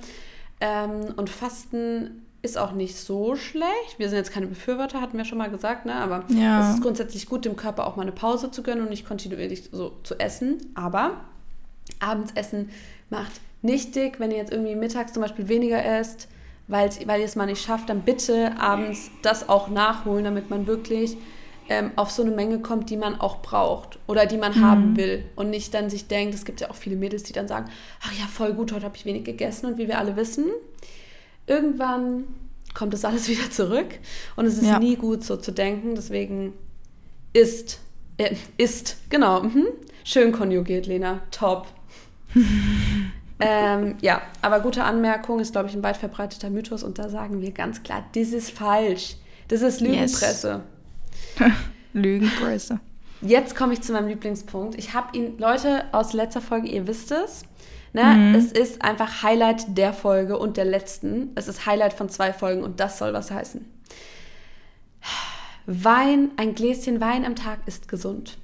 Ähm, 0.59 1.13
und 1.15 1.29
Fasten 1.29 2.20
ist 2.41 2.57
auch 2.57 2.71
nicht 2.71 2.97
so 2.97 3.35
schlecht. 3.35 3.97
Wir 3.97 4.09
sind 4.09 4.17
jetzt 4.17 4.31
keine 4.31 4.47
Befürworter, 4.47 4.99
hatten 4.99 5.17
wir 5.17 5.25
schon 5.25 5.37
mal 5.37 5.49
gesagt, 5.49 5.85
ne? 5.85 5.93
aber 5.95 6.23
ja. 6.29 6.69
es 6.69 6.75
ist 6.75 6.81
grundsätzlich 6.81 7.27
gut, 7.27 7.45
dem 7.45 7.55
Körper 7.55 7.85
auch 7.85 7.95
mal 7.95 8.01
eine 8.01 8.11
Pause 8.11 8.49
zu 8.49 8.63
gönnen 8.63 8.83
und 8.83 8.89
nicht 8.89 9.07
kontinuierlich 9.07 9.69
so 9.71 9.93
zu 10.03 10.19
essen. 10.19 10.57
Aber 10.73 11.17
Abends 11.99 12.31
essen 12.33 12.69
macht 13.09 13.31
nicht 13.61 13.95
dick. 13.95 14.19
Wenn 14.19 14.31
ihr 14.31 14.37
jetzt 14.37 14.51
irgendwie 14.51 14.75
mittags 14.75 15.13
zum 15.13 15.21
Beispiel 15.21 15.47
weniger 15.47 15.83
esst, 15.83 16.27
weil, 16.67 16.89
weil 17.05 17.19
ihr 17.19 17.25
es 17.25 17.35
mal 17.35 17.45
nicht 17.45 17.61
schafft, 17.61 17.89
dann 17.89 18.01
bitte 18.01 18.57
abends 18.59 19.11
das 19.21 19.49
auch 19.49 19.67
nachholen, 19.67 20.23
damit 20.23 20.49
man 20.49 20.67
wirklich 20.67 21.17
ähm, 21.69 21.91
auf 21.95 22.09
so 22.09 22.23
eine 22.23 22.31
Menge 22.31 22.59
kommt, 22.59 22.89
die 22.89 22.97
man 22.97 23.19
auch 23.19 23.41
braucht 23.41 23.99
oder 24.07 24.25
die 24.25 24.37
man 24.37 24.57
mhm. 24.57 24.61
haben 24.63 24.97
will. 24.97 25.25
Und 25.35 25.49
nicht 25.49 25.73
dann 25.73 25.89
sich 25.89 26.07
denkt, 26.07 26.33
es 26.33 26.45
gibt 26.45 26.61
ja 26.61 26.69
auch 26.69 26.75
viele 26.75 26.95
Mädels, 26.95 27.23
die 27.23 27.33
dann 27.33 27.47
sagen, 27.47 27.69
ach 28.01 28.13
ja, 28.13 28.25
voll 28.25 28.53
gut, 28.53 28.71
heute 28.71 28.85
habe 28.85 28.95
ich 28.95 29.05
wenig 29.05 29.25
gegessen. 29.25 29.67
Und 29.67 29.77
wie 29.77 29.87
wir 29.87 29.99
alle 29.99 30.15
wissen, 30.15 30.45
irgendwann 31.51 32.23
kommt 32.73 32.93
das 32.93 33.05
alles 33.05 33.27
wieder 33.27 33.49
zurück. 33.51 33.99
Und 34.35 34.45
es 34.45 34.57
ist 34.57 34.67
ja. 34.67 34.79
nie 34.79 34.95
gut, 34.95 35.23
so 35.23 35.37
zu 35.37 35.51
denken. 35.51 35.95
Deswegen 35.95 36.53
ist, 37.33 37.79
äh, 38.17 38.35
ist, 38.57 38.97
genau, 39.09 39.43
mhm. 39.43 39.67
schön 40.03 40.31
konjugiert, 40.31 40.87
Lena, 40.87 41.21
top. 41.31 41.67
ähm, 43.39 43.95
ja, 44.01 44.21
aber 44.41 44.61
gute 44.61 44.83
Anmerkung 44.83 45.39
ist, 45.39 45.51
glaube 45.51 45.69
ich, 45.69 45.75
ein 45.75 45.83
weit 45.83 45.97
verbreiteter 45.97 46.49
Mythos 46.49 46.83
und 46.83 46.97
da 46.97 47.09
sagen 47.09 47.41
wir 47.41 47.51
ganz 47.51 47.83
klar, 47.83 48.05
das 48.15 48.29
ist 48.29 48.51
falsch. 48.51 49.17
Das 49.49 49.61
ist 49.61 49.81
Lügenpresse. 49.81 50.63
Yes. 51.37 51.51
Lügenpresse. 51.93 52.79
Jetzt 53.21 53.55
komme 53.55 53.73
ich 53.73 53.81
zu 53.81 53.91
meinem 53.91 54.07
Lieblingspunkt. 54.07 54.75
Ich 54.75 54.93
habe 54.93 55.15
ihn, 55.15 55.37
Leute 55.37 55.85
aus 55.91 56.13
letzter 56.13 56.41
Folge, 56.41 56.69
ihr 56.69 56.87
wisst 56.87 57.11
es, 57.11 57.43
Ne? 57.93 58.03
Mhm. 58.03 58.35
Es 58.35 58.51
ist 58.51 58.81
einfach 58.81 59.23
Highlight 59.23 59.77
der 59.77 59.93
Folge 59.93 60.37
und 60.37 60.57
der 60.57 60.65
letzten. 60.65 61.31
Es 61.35 61.47
ist 61.47 61.65
Highlight 61.65 61.93
von 61.93 62.09
zwei 62.09 62.31
Folgen 62.31 62.63
und 62.63 62.79
das 62.79 62.97
soll 62.97 63.13
was 63.13 63.31
heißen. 63.31 63.65
Wein, 65.65 66.31
ein 66.37 66.55
Gläschen 66.55 67.01
Wein 67.01 67.25
am 67.25 67.35
Tag 67.35 67.59
ist 67.65 67.87
gesund. 67.87 68.37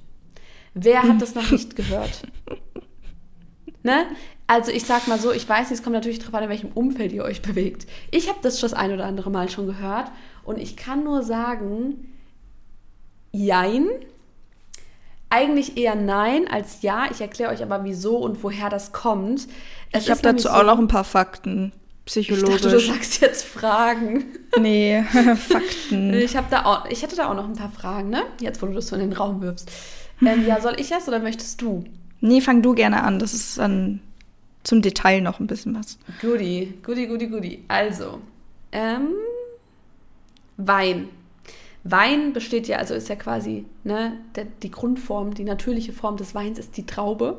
Wer 0.74 1.02
hat 1.02 1.20
das 1.20 1.34
noch 1.34 1.50
nicht 1.50 1.76
gehört? 1.76 2.22
Ne? 3.84 4.06
Also 4.48 4.72
ich 4.72 4.84
sag 4.84 5.06
mal 5.06 5.20
so, 5.20 5.30
ich 5.30 5.48
weiß 5.48 5.70
nicht, 5.70 5.78
es 5.78 5.84
kommt 5.84 5.94
natürlich 5.94 6.18
darauf 6.18 6.34
an, 6.34 6.42
in 6.42 6.48
welchem 6.48 6.72
Umfeld 6.72 7.12
ihr 7.12 7.22
euch 7.22 7.42
bewegt. 7.42 7.86
Ich 8.10 8.28
habe 8.28 8.40
das 8.42 8.58
schon 8.58 8.70
das 8.70 8.78
ein 8.78 8.92
oder 8.92 9.06
andere 9.06 9.30
Mal 9.30 9.48
schon 9.48 9.66
gehört 9.66 10.10
und 10.44 10.58
ich 10.58 10.76
kann 10.76 11.04
nur 11.04 11.22
sagen, 11.22 12.12
jein, 13.30 13.86
eigentlich 15.30 15.76
eher 15.76 15.94
nein 15.94 16.48
als 16.48 16.82
ja. 16.82 17.06
Ich 17.10 17.20
erkläre 17.20 17.52
euch 17.52 17.62
aber, 17.62 17.84
wieso 17.84 18.16
und 18.16 18.42
woher 18.42 18.70
das 18.70 18.92
kommt. 18.92 19.48
Es 19.92 20.04
ich 20.04 20.10
habe 20.10 20.22
dazu 20.22 20.44
so, 20.44 20.50
auch 20.50 20.64
noch 20.64 20.78
ein 20.78 20.88
paar 20.88 21.04
Fakten. 21.04 21.72
Psychologisch. 22.04 22.56
Ich 22.56 22.62
dachte, 22.62 22.70
du 22.76 22.80
sagst 22.80 23.20
jetzt 23.20 23.44
Fragen. 23.44 24.24
Nee, 24.58 25.02
Fakten. 25.36 26.14
Ich, 26.14 26.32
da 26.50 26.64
auch, 26.64 26.86
ich 26.86 27.02
hätte 27.02 27.16
da 27.16 27.30
auch 27.30 27.34
noch 27.34 27.44
ein 27.44 27.54
paar 27.54 27.70
Fragen, 27.70 28.08
ne? 28.08 28.22
Jetzt, 28.40 28.62
wo 28.62 28.66
du 28.66 28.72
das 28.72 28.88
so 28.88 28.96
in 28.96 29.00
den 29.00 29.12
Raum 29.12 29.42
wirfst. 29.42 29.70
Ähm, 30.22 30.46
ja, 30.46 30.60
soll 30.60 30.74
ich 30.78 30.90
erst 30.90 31.06
oder 31.08 31.18
möchtest 31.18 31.60
du? 31.60 31.84
Nee, 32.20 32.40
fang 32.40 32.62
du 32.62 32.74
gerne 32.74 33.02
an. 33.02 33.18
Das 33.18 33.34
ist 33.34 33.58
dann 33.58 34.00
zum 34.64 34.80
Detail 34.82 35.20
noch 35.20 35.38
ein 35.38 35.46
bisschen 35.46 35.78
was. 35.78 35.98
Goodie, 36.20 36.74
goodie, 36.82 37.06
goodie, 37.06 37.28
goodie. 37.28 37.64
Also, 37.68 38.20
ähm, 38.72 39.08
Wein. 40.58 41.08
Wein 41.90 42.32
besteht 42.32 42.68
ja, 42.68 42.78
also 42.78 42.94
ist 42.94 43.08
ja 43.08 43.16
quasi 43.16 43.66
ne, 43.84 44.18
der, 44.34 44.46
die 44.62 44.70
Grundform, 44.70 45.34
die 45.34 45.44
natürliche 45.44 45.92
Form 45.92 46.16
des 46.16 46.34
Weins 46.34 46.58
ist 46.58 46.76
die 46.76 46.86
Traube. 46.86 47.38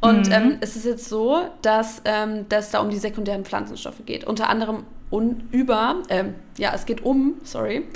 Und 0.00 0.26
mhm. 0.26 0.32
ähm, 0.32 0.56
es 0.60 0.76
ist 0.76 0.84
jetzt 0.84 1.08
so, 1.08 1.40
dass 1.62 2.02
ähm, 2.04 2.46
es 2.48 2.70
da 2.70 2.80
um 2.80 2.90
die 2.90 2.98
sekundären 2.98 3.44
Pflanzenstoffe 3.44 4.04
geht. 4.04 4.24
Unter 4.24 4.50
anderem 4.50 4.84
un, 5.10 5.48
über, 5.52 6.02
ähm, 6.08 6.34
ja, 6.58 6.72
es 6.74 6.84
geht 6.84 7.04
um, 7.04 7.34
sorry, 7.42 7.86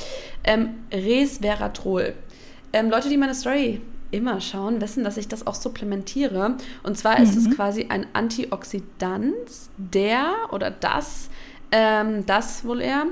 ähm, 0.44 0.70
Resveratrol. 0.92 2.14
Ähm, 2.72 2.90
Leute, 2.90 3.08
die 3.08 3.16
meine 3.16 3.34
Story 3.34 3.80
immer 4.12 4.40
schauen, 4.40 4.80
wissen, 4.80 5.04
dass 5.04 5.16
ich 5.16 5.28
das 5.28 5.46
auch 5.46 5.54
supplementiere. 5.54 6.56
Und 6.82 6.96
zwar 6.96 7.18
mhm. 7.18 7.24
ist 7.24 7.36
es 7.36 7.48
mhm. 7.48 7.54
quasi 7.54 7.86
ein 7.88 8.06
Antioxidant, 8.12 9.34
der 9.76 10.32
oder 10.52 10.70
das, 10.70 11.28
ähm, 11.70 12.24
das 12.26 12.64
wohl 12.64 12.80
eher, 12.80 13.06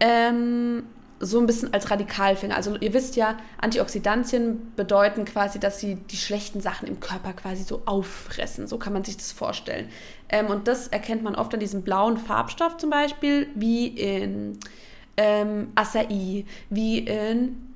ähm, 0.00 0.84
so 1.22 1.38
ein 1.38 1.46
bisschen 1.46 1.72
als 1.74 1.90
Radikalfinger. 1.90 2.56
Also 2.56 2.76
ihr 2.80 2.94
wisst 2.94 3.14
ja, 3.14 3.36
Antioxidantien 3.60 4.72
bedeuten 4.74 5.26
quasi, 5.26 5.60
dass 5.60 5.78
sie 5.78 5.96
die 5.96 6.16
schlechten 6.16 6.60
Sachen 6.62 6.88
im 6.88 6.98
Körper 6.98 7.34
quasi 7.34 7.62
so 7.62 7.82
auffressen. 7.84 8.66
So 8.66 8.78
kann 8.78 8.94
man 8.94 9.04
sich 9.04 9.18
das 9.18 9.30
vorstellen. 9.30 9.90
Ähm, 10.30 10.46
und 10.46 10.66
das 10.66 10.88
erkennt 10.88 11.22
man 11.22 11.34
oft 11.34 11.52
an 11.52 11.60
diesem 11.60 11.82
blauen 11.82 12.16
Farbstoff 12.16 12.78
zum 12.78 12.88
Beispiel, 12.88 13.48
wie 13.54 13.88
in 13.88 14.58
ähm, 15.18 15.68
Acai, 15.74 16.46
wie 16.70 16.98
in 17.00 17.68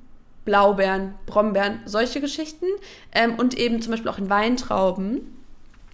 Blaubeeren, 0.43 1.13
Brombeeren, 1.27 1.81
solche 1.85 2.21
Geschichten. 2.21 2.65
Ähm, 3.11 3.35
und 3.35 3.55
eben 3.55 3.79
zum 3.79 3.91
Beispiel 3.91 4.09
auch 4.09 4.17
in 4.17 4.29
Weintrauben, 4.29 5.21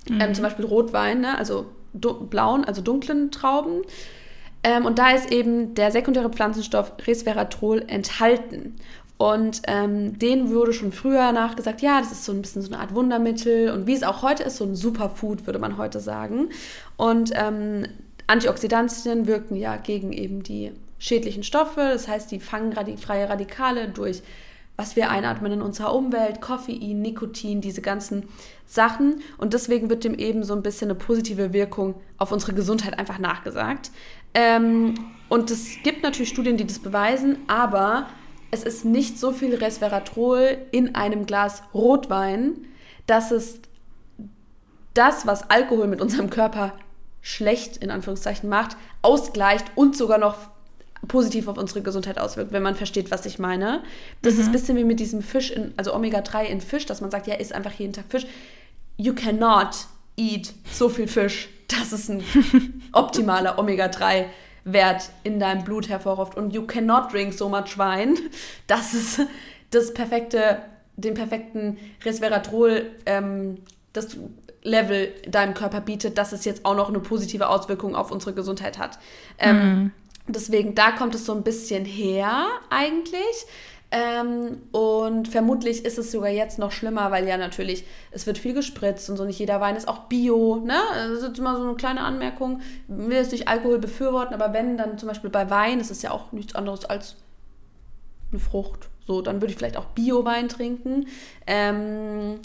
ähm, 0.10 0.18
mhm. 0.18 0.34
zum 0.34 0.44
Beispiel 0.44 0.66
Rotwein, 0.66 1.20
ne? 1.20 1.38
also 1.38 1.66
blauen, 1.94 2.64
also 2.64 2.82
dunklen 2.82 3.30
Trauben. 3.30 3.82
Ähm, 4.64 4.86
und 4.86 5.00
da 5.00 5.12
ist 5.12 5.32
eben 5.32 5.74
der 5.76 5.92
sekundäre 5.92 6.30
Pflanzenstoff 6.30 6.94
Resveratrol 7.06 7.84
enthalten. 7.88 8.76
Und 9.18 9.62
ähm, 9.68 10.18
denen 10.18 10.50
wurde 10.50 10.74
schon 10.74 10.92
früher 10.92 11.32
nachgesagt, 11.32 11.82
ja, 11.82 12.00
das 12.00 12.12
ist 12.12 12.26
so 12.26 12.32
ein 12.32 12.42
bisschen 12.42 12.64
so 12.64 12.72
eine 12.72 12.82
Art 12.82 12.96
Wundermittel 12.96 13.70
und 13.70 13.86
wie 13.86 13.94
es 13.94 14.02
auch 14.02 14.24
heute 14.24 14.42
ist, 14.42 14.58
so 14.58 14.64
ein 14.64 14.76
Superfood, 14.76 15.46
würde 15.46 15.60
man 15.60 15.78
heute 15.78 16.00
sagen. 16.00 16.50
Und 16.98 17.32
ähm, 17.36 17.86
Antioxidantien 18.26 19.28
wirken 19.28 19.56
ja 19.56 19.78
gegen 19.78 20.12
eben 20.12 20.42
die 20.42 20.72
schädlichen 20.98 21.44
Stoffe, 21.44 21.82
das 21.94 22.08
heißt, 22.08 22.32
die 22.32 22.40
fangen 22.40 22.74
radi 22.74 22.98
freie 22.98 23.30
Radikale 23.30 23.90
durch 23.90 24.24
was 24.82 24.96
wir 24.96 25.12
einatmen 25.12 25.52
in 25.52 25.62
unserer 25.62 25.94
Umwelt, 25.94 26.42
Koffein, 26.42 27.02
Nikotin, 27.02 27.62
diese 27.62 27.82
ganzen 27.82 28.24
Sachen. 28.66 29.22
Und 29.38 29.54
deswegen 29.54 29.92
wird 29.92 30.04
dem 30.04 30.16
eben 30.16 30.44
so 30.44 30.56
ein 30.56 30.64
bisschen 30.64 30.90
eine 30.90 30.98
positive 30.98 31.54
Wirkung 31.54 31.94
auf 32.18 32.32
unsere 32.32 32.54
Gesundheit 32.54 32.98
einfach 32.98 33.20
nachgesagt. 33.20 33.92
Ähm, 34.34 34.96
und 35.30 35.50
es 35.50 35.78
gibt 35.84 36.04
natürlich 36.04 36.30
Studien, 36.30 36.58
die 36.58 36.68
das 36.68 36.80
beweisen, 36.80 37.38
aber 37.48 38.08
es 38.52 38.64
ist 38.64 38.84
nicht 38.84 39.18
so 39.18 39.32
viel 39.32 39.56
Resveratrol 39.56 40.58
in 40.72 40.96
einem 40.96 41.26
Glas 41.26 41.64
Rotwein, 41.74 42.68
dass 43.08 43.32
es 43.32 43.60
das, 44.94 45.26
was 45.26 45.50
Alkohol 45.50 45.88
mit 45.88 46.02
unserem 46.02 46.30
Körper 46.30 46.74
schlecht 47.22 47.78
in 47.78 47.92
Anführungszeichen 47.92 48.50
macht, 48.50 48.76
ausgleicht 49.02 49.66
und 49.76 49.96
sogar 49.96 50.18
noch 50.18 50.36
positiv 51.08 51.48
auf 51.48 51.58
unsere 51.58 51.82
Gesundheit 51.82 52.20
auswirkt, 52.20 52.52
wenn 52.52 52.64
man 52.64 52.76
versteht, 52.76 53.10
was 53.10 53.26
ich 53.26 53.40
meine. 53.40 53.84
Das 54.22 54.36
mhm. 54.36 54.40
ist 54.42 54.46
ein 54.48 54.52
bisschen 54.52 54.78
wie 54.78 54.84
mit 54.84 55.00
diesem 55.00 55.22
Fisch, 55.22 55.52
in, 55.52 55.74
also 55.78 55.94
Omega-3 55.94 56.44
in 56.44 56.62
Fisch, 56.62 56.86
dass 56.86 57.02
man 57.02 57.10
sagt, 57.10 57.28
ja, 57.28 57.36
isst 57.36 57.54
einfach 57.54 57.74
jeden 57.74 57.94
Tag 57.94 58.06
Fisch. 58.10 58.28
You 58.98 59.14
cannot 59.14 59.88
eat 60.22 60.54
so 60.72 60.90
viel 60.90 61.08
Fisch, 61.08 61.50
dass 61.68 61.92
es 61.92 62.10
ein 62.10 62.24
optimaler 62.94 63.58
Omega-3 63.58 64.26
Wert 64.64 65.10
in 65.24 65.40
deinem 65.40 65.64
Blut 65.64 65.90
hervorruft. 65.90 66.38
Und 66.38 66.54
you 66.54 66.66
cannot 66.66 67.12
drink 67.12 67.34
so 67.34 67.50
much 67.50 67.78
Wein, 67.78 68.18
dass 68.68 68.94
es 68.94 69.22
das 69.72 69.94
perfekte, 69.94 70.60
den 70.96 71.14
perfekten 71.14 71.78
Resveratrol, 72.04 72.92
ähm, 73.06 73.58
das 73.94 74.18
Level 74.64 75.14
deinem 75.28 75.54
Körper 75.54 75.82
bietet, 75.82 76.18
dass 76.18 76.32
es 76.32 76.46
jetzt 76.46 76.66
auch 76.66 76.76
noch 76.76 76.90
eine 76.90 77.00
positive 77.00 77.50
Auswirkung 77.50 77.96
auf 77.96 78.12
unsere 78.12 78.34
Gesundheit 78.34 78.78
hat. 78.78 79.00
Ähm, 79.40 79.58
mhm. 79.58 79.92
Deswegen, 80.28 80.76
da 80.76 80.92
kommt 80.92 81.16
es 81.16 81.26
so 81.26 81.34
ein 81.34 81.44
bisschen 81.44 81.84
her 81.84 82.46
eigentlich. 82.70 83.46
Ähm, 83.94 84.62
und 84.72 85.28
vermutlich 85.28 85.84
ist 85.84 85.98
es 85.98 86.12
sogar 86.12 86.30
jetzt 86.30 86.58
noch 86.58 86.72
schlimmer, 86.72 87.12
weil 87.12 87.28
ja 87.28 87.36
natürlich, 87.36 87.84
es 88.12 88.26
wird 88.26 88.38
viel 88.38 88.54
gespritzt 88.54 89.10
und 89.10 89.18
so 89.18 89.26
nicht 89.26 89.40
jeder 89.40 89.60
Wein 89.60 89.76
ist 89.76 89.88
auch 89.88 90.06
Bio. 90.06 90.62
Ne? 90.66 90.80
Das 90.94 91.12
ist 91.12 91.24
jetzt 91.24 91.40
immer 91.40 91.58
so 91.58 91.64
eine 91.64 91.76
kleine 91.76 92.02
Anmerkung. 92.02 92.62
Ich 92.88 92.96
will 92.96 93.18
jetzt 93.18 93.34
nicht 93.34 93.50
Alkohol 93.50 93.80
befürworten, 93.80 94.34
aber 94.34 94.54
wenn 94.54 94.78
dann 94.78 94.98
zum 94.98 95.10
Beispiel 95.10 95.30
bei 95.30 95.50
Wein, 95.50 95.80
das 95.80 95.92
ist 95.92 96.04
ja 96.04 96.12
auch 96.12 96.32
nichts 96.32 96.56
anderes 96.56 96.86
als 96.86 97.18
eine 98.32 98.40
Frucht. 98.40 98.88
So, 99.06 99.22
dann 99.22 99.42
würde 99.42 99.52
ich 99.52 99.58
vielleicht 99.58 99.76
auch 99.76 99.88
Bio-Wein 99.88 100.48
trinken. 100.48 101.08
Ähm, 101.46 102.40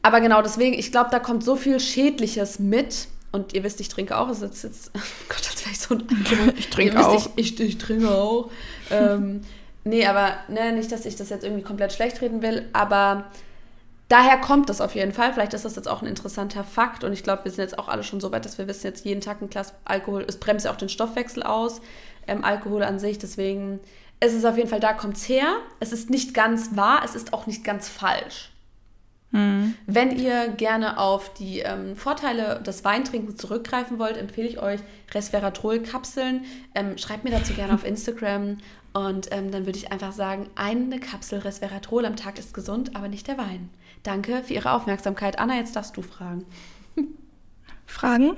aber 0.00 0.20
genau 0.22 0.40
deswegen, 0.40 0.78
ich 0.78 0.90
glaube, 0.90 1.10
da 1.10 1.18
kommt 1.18 1.44
so 1.44 1.56
viel 1.56 1.80
Schädliches 1.80 2.58
mit 2.58 3.08
und 3.32 3.52
ihr 3.52 3.62
wisst, 3.62 3.80
ich 3.80 3.88
trinke 3.88 4.16
auch. 4.16 4.30
Es 4.30 4.40
ist 4.40 4.64
jetzt, 4.64 4.90
oh 4.94 5.00
Gott, 5.28 5.46
als 5.50 5.64
wäre 5.64 5.72
ich 5.72 5.80
so 5.80 5.94
ein. 5.94 6.54
ich 6.56 6.70
trinke 6.70 7.06
auch. 7.06 7.30
Ich, 7.36 7.52
ich, 7.52 7.60
ich, 7.60 7.78
trinke 7.78 8.10
auch. 8.10 8.50
ähm, 8.90 9.42
nee, 9.86 10.06
aber 10.06 10.34
ne, 10.48 10.72
nicht, 10.72 10.92
dass 10.92 11.06
ich 11.06 11.16
das 11.16 11.30
jetzt 11.30 11.44
irgendwie 11.44 11.62
komplett 11.62 11.92
schlecht 11.92 12.20
reden 12.20 12.42
will, 12.42 12.68
aber 12.72 13.30
daher 14.08 14.38
kommt 14.38 14.68
das 14.68 14.80
auf 14.80 14.94
jeden 14.94 15.12
Fall. 15.12 15.32
Vielleicht 15.32 15.54
ist 15.54 15.64
das 15.64 15.76
jetzt 15.76 15.88
auch 15.88 16.02
ein 16.02 16.08
interessanter 16.08 16.64
Fakt 16.64 17.04
und 17.04 17.12
ich 17.12 17.22
glaube, 17.22 17.44
wir 17.44 17.50
sind 17.50 17.62
jetzt 17.62 17.78
auch 17.78 17.88
alle 17.88 18.02
schon 18.02 18.20
so 18.20 18.32
weit, 18.32 18.44
dass 18.44 18.58
wir 18.58 18.66
wissen, 18.68 18.86
jetzt 18.86 19.04
jeden 19.04 19.20
Tag 19.20 19.40
ein 19.40 19.48
Glas 19.48 19.74
Alkohol, 19.84 20.24
es 20.28 20.38
bremst 20.38 20.66
ja 20.66 20.72
auch 20.72 20.76
den 20.76 20.88
Stoffwechsel 20.88 21.42
aus, 21.42 21.80
ähm, 22.26 22.44
Alkohol 22.44 22.82
an 22.82 22.98
sich. 22.98 23.18
Deswegen 23.18 23.80
ist 24.20 24.34
es 24.34 24.44
auf 24.44 24.56
jeden 24.56 24.68
Fall, 24.68 24.80
da 24.80 24.92
kommt 24.92 25.16
es 25.16 25.28
her. 25.28 25.56
Es 25.80 25.92
ist 25.92 26.10
nicht 26.10 26.34
ganz 26.34 26.76
wahr, 26.76 27.02
es 27.04 27.14
ist 27.14 27.32
auch 27.32 27.46
nicht 27.46 27.64
ganz 27.64 27.88
falsch. 27.88 28.50
Mhm. 29.30 29.74
Wenn 29.86 30.16
ihr 30.18 30.48
gerne 30.48 30.98
auf 30.98 31.34
die 31.34 31.60
ähm, 31.60 31.96
Vorteile 31.96 32.62
des 32.62 32.84
Weintrinkens 32.84 33.36
zurückgreifen 33.36 33.98
wollt, 33.98 34.16
empfehle 34.16 34.48
ich 34.48 34.60
euch 34.60 34.80
Resveratrol-Kapseln. 35.12 36.44
Ähm, 36.74 36.96
schreibt 36.98 37.24
mir 37.24 37.30
dazu 37.30 37.52
gerne 37.54 37.74
auf 37.74 37.84
Instagram 37.86 38.58
und 38.92 39.28
ähm, 39.30 39.50
dann 39.50 39.66
würde 39.66 39.78
ich 39.78 39.92
einfach 39.92 40.12
sagen, 40.12 40.48
eine 40.54 40.98
Kapsel 41.00 41.40
Resveratrol 41.40 42.06
am 42.06 42.16
Tag 42.16 42.38
ist 42.38 42.54
gesund, 42.54 42.96
aber 42.96 43.08
nicht 43.08 43.26
der 43.26 43.36
Wein. 43.36 43.68
Danke 44.02 44.42
für 44.42 44.54
Ihre 44.54 44.70
Aufmerksamkeit. 44.70 45.38
Anna, 45.38 45.56
jetzt 45.56 45.76
darfst 45.76 45.96
du 45.96 46.02
fragen. 46.02 46.44
Fragen? 47.86 48.36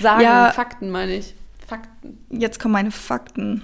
Sagen, 0.00 0.22
ja, 0.22 0.52
Fakten 0.52 0.90
meine 0.90 1.16
ich. 1.16 1.34
Fakten. 1.66 2.18
Jetzt 2.30 2.60
kommen 2.60 2.72
meine 2.72 2.90
Fakten. 2.90 3.62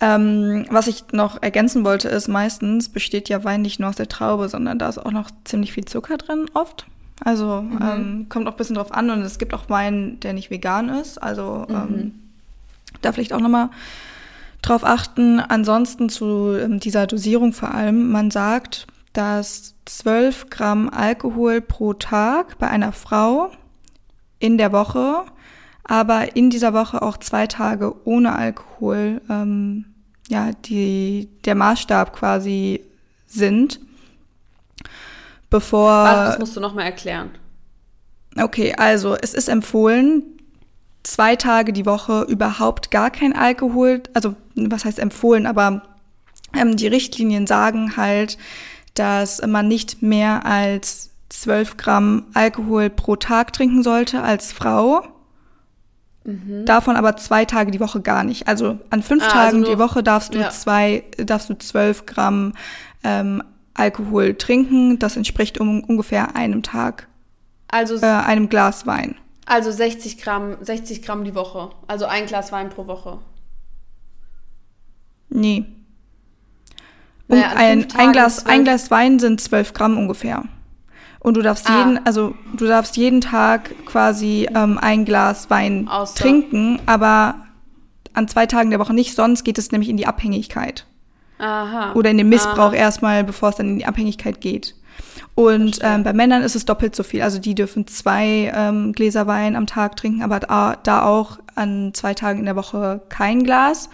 Ähm, 0.00 0.64
was 0.70 0.86
ich 0.86 1.04
noch 1.12 1.42
ergänzen 1.42 1.84
wollte, 1.84 2.08
ist, 2.08 2.28
meistens 2.28 2.88
besteht 2.88 3.28
ja 3.28 3.44
Wein 3.44 3.62
nicht 3.62 3.80
nur 3.80 3.90
aus 3.90 3.96
der 3.96 4.08
Traube, 4.08 4.48
sondern 4.48 4.78
da 4.78 4.88
ist 4.88 4.98
auch 4.98 5.12
noch 5.12 5.30
ziemlich 5.44 5.72
viel 5.72 5.84
Zucker 5.84 6.16
drin, 6.16 6.46
oft. 6.54 6.86
Also 7.22 7.62
mhm. 7.62 7.78
ähm, 7.82 8.26
kommt 8.28 8.48
auch 8.48 8.52
ein 8.52 8.56
bisschen 8.56 8.76
drauf 8.76 8.92
an 8.92 9.10
und 9.10 9.20
es 9.20 9.38
gibt 9.38 9.52
auch 9.52 9.68
Wein, 9.68 10.18
der 10.20 10.32
nicht 10.32 10.50
vegan 10.50 10.88
ist. 10.88 11.22
Also 11.22 11.66
mhm. 11.68 11.74
ähm, 11.74 12.14
da 13.02 13.12
vielleicht 13.12 13.32
auch 13.32 13.40
nochmal 13.40 13.68
drauf 14.62 14.84
achten. 14.84 15.40
Ansonsten 15.40 16.08
zu 16.08 16.56
ähm, 16.56 16.80
dieser 16.80 17.06
Dosierung 17.06 17.52
vor 17.52 17.74
allem, 17.74 18.10
man 18.10 18.30
sagt, 18.30 18.86
dass 19.12 19.74
12 19.84 20.50
Gramm 20.50 20.88
Alkohol 20.88 21.60
pro 21.60 21.94
Tag 21.94 22.58
bei 22.58 22.68
einer 22.68 22.92
Frau 22.92 23.50
in 24.38 24.56
der 24.56 24.72
Woche, 24.72 25.24
aber 25.84 26.36
in 26.36 26.50
dieser 26.50 26.72
Woche 26.72 27.02
auch 27.02 27.16
zwei 27.16 27.46
Tage 27.46 27.94
ohne 28.06 28.34
Alkohol 28.34 29.20
ähm, 29.28 29.86
ja, 30.28 30.52
die, 30.64 31.28
der 31.44 31.56
Maßstab 31.56 32.12
quasi 32.12 32.80
sind. 33.26 33.80
Bevor. 35.50 35.90
Warte, 35.90 36.30
das 36.30 36.38
musst 36.38 36.56
du 36.56 36.60
nochmal 36.60 36.84
erklären. 36.84 37.30
Okay, 38.40 38.74
also 38.76 39.16
es 39.16 39.34
ist 39.34 39.48
empfohlen, 39.48 40.22
zwei 41.02 41.34
Tage 41.34 41.72
die 41.72 41.84
Woche 41.84 42.22
überhaupt 42.22 42.92
gar 42.92 43.10
kein 43.10 43.34
Alkohol, 43.34 44.02
also 44.14 44.36
was 44.54 44.84
heißt 44.84 45.00
empfohlen, 45.00 45.46
aber 45.46 45.82
ähm, 46.54 46.76
die 46.76 46.86
Richtlinien 46.86 47.48
sagen 47.48 47.96
halt, 47.96 48.38
dass 48.94 49.44
man 49.44 49.66
nicht 49.66 50.02
mehr 50.02 50.46
als 50.46 51.10
12 51.30 51.76
Gramm 51.76 52.26
Alkohol 52.34 52.90
pro 52.90 53.16
Tag 53.16 53.52
trinken 53.52 53.82
sollte 53.82 54.22
als 54.22 54.52
Frau. 54.52 55.02
Mhm. 56.24 56.66
Davon 56.66 56.96
aber 56.96 57.16
zwei 57.16 57.44
Tage 57.44 57.70
die 57.70 57.80
Woche 57.80 58.00
gar 58.00 58.24
nicht. 58.24 58.46
Also 58.46 58.78
an 58.90 59.02
fünf 59.02 59.22
ah, 59.22 59.26
also 59.26 59.36
Tagen 59.36 59.58
also 59.58 59.72
die 59.72 59.78
Woche 59.78 60.02
darfst 60.02 60.34
du 60.34 60.38
ja. 60.38 60.50
zwei, 60.50 61.04
darfst 61.16 61.48
du 61.48 61.54
zwölf 61.58 62.06
Gramm 62.06 62.52
ähm, 63.02 63.42
Alkohol 63.74 64.34
trinken. 64.34 64.98
Das 64.98 65.16
entspricht 65.16 65.58
um 65.58 65.82
ungefähr 65.82 66.36
einem 66.36 66.62
Tag. 66.62 67.08
Also 67.68 67.96
äh, 67.96 68.06
einem 68.06 68.48
Glas 68.48 68.86
Wein. 68.86 69.16
Also 69.46 69.70
60 69.70 70.18
Gramm, 70.18 70.56
60 70.60 71.02
Gramm 71.02 71.24
die 71.24 71.34
Woche. 71.34 71.70
Also 71.86 72.06
ein 72.06 72.26
Glas 72.26 72.52
Wein 72.52 72.68
pro 72.68 72.86
Woche. 72.86 73.18
Nee. 75.28 75.64
Um 77.28 77.38
naja, 77.38 77.52
ein, 77.56 77.86
ein, 77.96 78.12
Glas, 78.12 78.44
ein 78.46 78.64
Glas 78.64 78.90
Wein 78.90 79.18
sind 79.18 79.40
12 79.40 79.72
Gramm 79.72 79.96
ungefähr. 79.96 80.44
Und 81.20 81.36
du 81.36 81.42
darfst 81.42 81.68
ah. 81.68 81.78
jeden, 81.78 82.06
also 82.06 82.34
du 82.56 82.66
darfst 82.66 82.96
jeden 82.96 83.20
Tag 83.20 83.70
quasi 83.86 84.48
ähm, 84.54 84.78
ein 84.80 85.04
Glas 85.04 85.50
Wein 85.50 85.86
Außer. 85.86 86.14
trinken, 86.14 86.80
aber 86.86 87.34
an 88.14 88.26
zwei 88.26 88.46
Tagen 88.46 88.70
der 88.70 88.80
Woche 88.80 88.94
nicht, 88.94 89.14
sonst 89.14 89.44
geht 89.44 89.58
es 89.58 89.70
nämlich 89.70 89.90
in 89.90 89.96
die 89.96 90.06
Abhängigkeit. 90.06 90.86
Aha. 91.38 91.92
Oder 91.94 92.10
in 92.10 92.18
den 92.18 92.28
Missbrauch 92.28 92.72
Aha. 92.72 92.74
erstmal, 92.74 93.24
bevor 93.24 93.50
es 93.50 93.56
dann 93.56 93.68
in 93.68 93.78
die 93.78 93.86
Abhängigkeit 93.86 94.40
geht. 94.40 94.74
Und 95.34 95.78
ähm, 95.82 96.02
bei 96.02 96.12
Männern 96.12 96.42
ist 96.42 96.56
es 96.56 96.64
doppelt 96.64 96.94
so 96.94 97.02
viel. 97.02 97.22
Also 97.22 97.38
die 97.38 97.54
dürfen 97.54 97.86
zwei 97.86 98.52
ähm, 98.54 98.92
Gläser 98.92 99.26
Wein 99.26 99.56
am 99.56 99.66
Tag 99.66 99.96
trinken, 99.96 100.22
aber 100.22 100.40
da, 100.40 100.76
da 100.82 101.04
auch 101.04 101.38
an 101.54 101.92
zwei 101.94 102.14
Tagen 102.14 102.40
in 102.40 102.44
der 102.46 102.56
Woche 102.56 103.00
kein 103.08 103.44
Glas. 103.44 103.88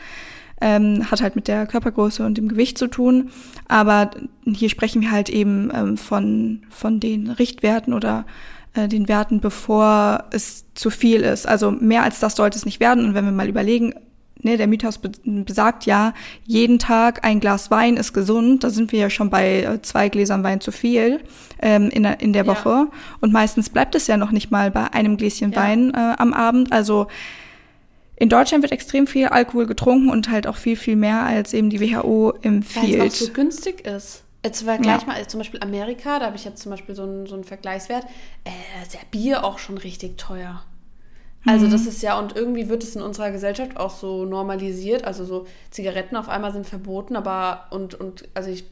Ähm, 0.61 1.11
hat 1.11 1.21
halt 1.21 1.37
mit 1.37 1.49
der 1.49 1.67
Körpergröße 1.67 2.25
und 2.25 2.39
dem 2.39 2.49
Gewicht 2.49 2.79
zu 2.79 2.87
tun. 2.87 3.31
Aber 3.69 4.11
hier 4.47 4.71
sprechen 4.71 5.03
wir 5.03 5.11
halt 5.11 5.29
eben 5.29 5.71
ähm, 5.75 5.97
von, 5.99 6.63
von 6.71 6.99
den 6.99 7.31
Richtwerten 7.31 7.93
oder 7.93 8.25
äh, 8.75 8.89
den 8.89 9.09
Werten, 9.09 9.41
bevor 9.41 10.25
es 10.31 10.65
zu 10.75 10.91
viel 10.91 11.21
ist. 11.21 11.47
Also 11.47 11.71
mehr 11.71 12.03
als 12.03 12.21
das 12.21 12.37
sollte 12.37 12.57
es 12.57 12.65
nicht 12.65 12.81
werden. 12.81 13.05
Und 13.05 13.15
wenn 13.15 13.25
wir 13.25 13.33
mal 13.33 13.49
überlegen, 13.49 13.95
ne, 14.43 14.57
der 14.57 14.67
Mythos 14.67 15.01
besagt 15.25 15.87
ja, 15.87 16.15
jeden 16.45 16.79
Tag 16.79 17.25
ein 17.25 17.41
Glas 17.41 17.71
Wein 17.71 17.97
ist 17.97 18.13
gesund. 18.13 18.65
Da 18.65 18.71
sind 18.71 18.93
wir 18.93 19.01
ja 19.01 19.11
schon 19.11 19.31
bei 19.31 19.63
äh, 19.63 19.83
zwei 19.83 20.09
Gläsern 20.09 20.45
Wein 20.45 20.61
zu 20.61 20.73
viel 20.73 21.21
ähm, 21.61 21.91
in, 21.91 22.03
der, 22.03 22.21
in 22.21 22.33
der 22.33 22.47
Woche. 22.47 22.69
Ja. 22.69 22.87
Und 23.21 23.33
meistens 23.33 23.71
bleibt 23.71 23.95
es 23.95 24.07
ja 24.07 24.17
noch 24.17 24.31
nicht 24.31 24.51
mal 24.51 24.71
bei 24.71 24.93
einem 24.93 25.17
Gläschen 25.17 25.53
ja. 25.53 25.61
Wein 25.61 25.93
äh, 25.95 26.15
am 26.19 26.33
Abend. 26.33 26.73
Also 26.73 27.09
in 28.17 28.29
Deutschland 28.31 28.63
wird 28.63 28.73
extrem 28.73 29.07
viel 29.07 29.27
Alkohol 29.27 29.67
getrunken 29.67 30.09
und 30.09 30.31
halt 30.31 30.47
auch 30.47 30.57
viel, 30.57 30.77
viel 30.77 30.97
mehr, 30.97 31.23
als 31.23 31.53
eben 31.53 31.71
die 31.71 31.81
WHO 31.81 32.33
empfiehlt. 32.43 32.99
Weil 32.99 33.07
es 33.09 33.23
auch 33.23 33.27
so 33.27 33.33
günstig 33.33 33.87
ist. 33.87 34.23
Jetzt 34.43 34.65
war 34.65 34.79
gleich 34.79 35.03
ja. 35.03 35.07
mal, 35.07 35.27
zum 35.27 35.39
Beispiel 35.39 35.61
Amerika, 35.61 36.19
da 36.19 36.27
habe 36.27 36.37
ich 36.37 36.45
jetzt 36.45 36.63
zum 36.63 36.71
Beispiel 36.71 36.95
so 36.95 37.03
einen, 37.03 37.27
so 37.27 37.35
einen 37.35 37.45
Vergleichswert, 37.45 38.05
äh, 38.45 38.83
ist 38.83 38.95
ja 38.95 39.01
Bier 39.11 39.45
auch 39.45 39.59
schon 39.59 39.77
richtig 39.77 40.19
teuer. 40.19 40.63
Also 41.45 41.67
mhm. 41.67 41.71
das 41.73 41.87
ist 41.87 42.03
ja, 42.03 42.19
und 42.19 42.35
irgendwie 42.35 42.69
wird 42.69 42.83
es 42.83 42.97
in 42.97 43.03
unserer 43.03 43.31
Gesellschaft 43.31 43.77
auch 43.77 43.91
so 43.91 44.25
normalisiert. 44.25 45.05
Also 45.05 45.25
so 45.25 45.47
Zigaretten 45.71 46.17
auf 46.17 46.29
einmal 46.29 46.53
sind 46.53 46.67
verboten, 46.67 47.17
aber 47.17 47.67
und, 47.71 47.95
und 47.95 48.29
also 48.35 48.51
ich 48.51 48.65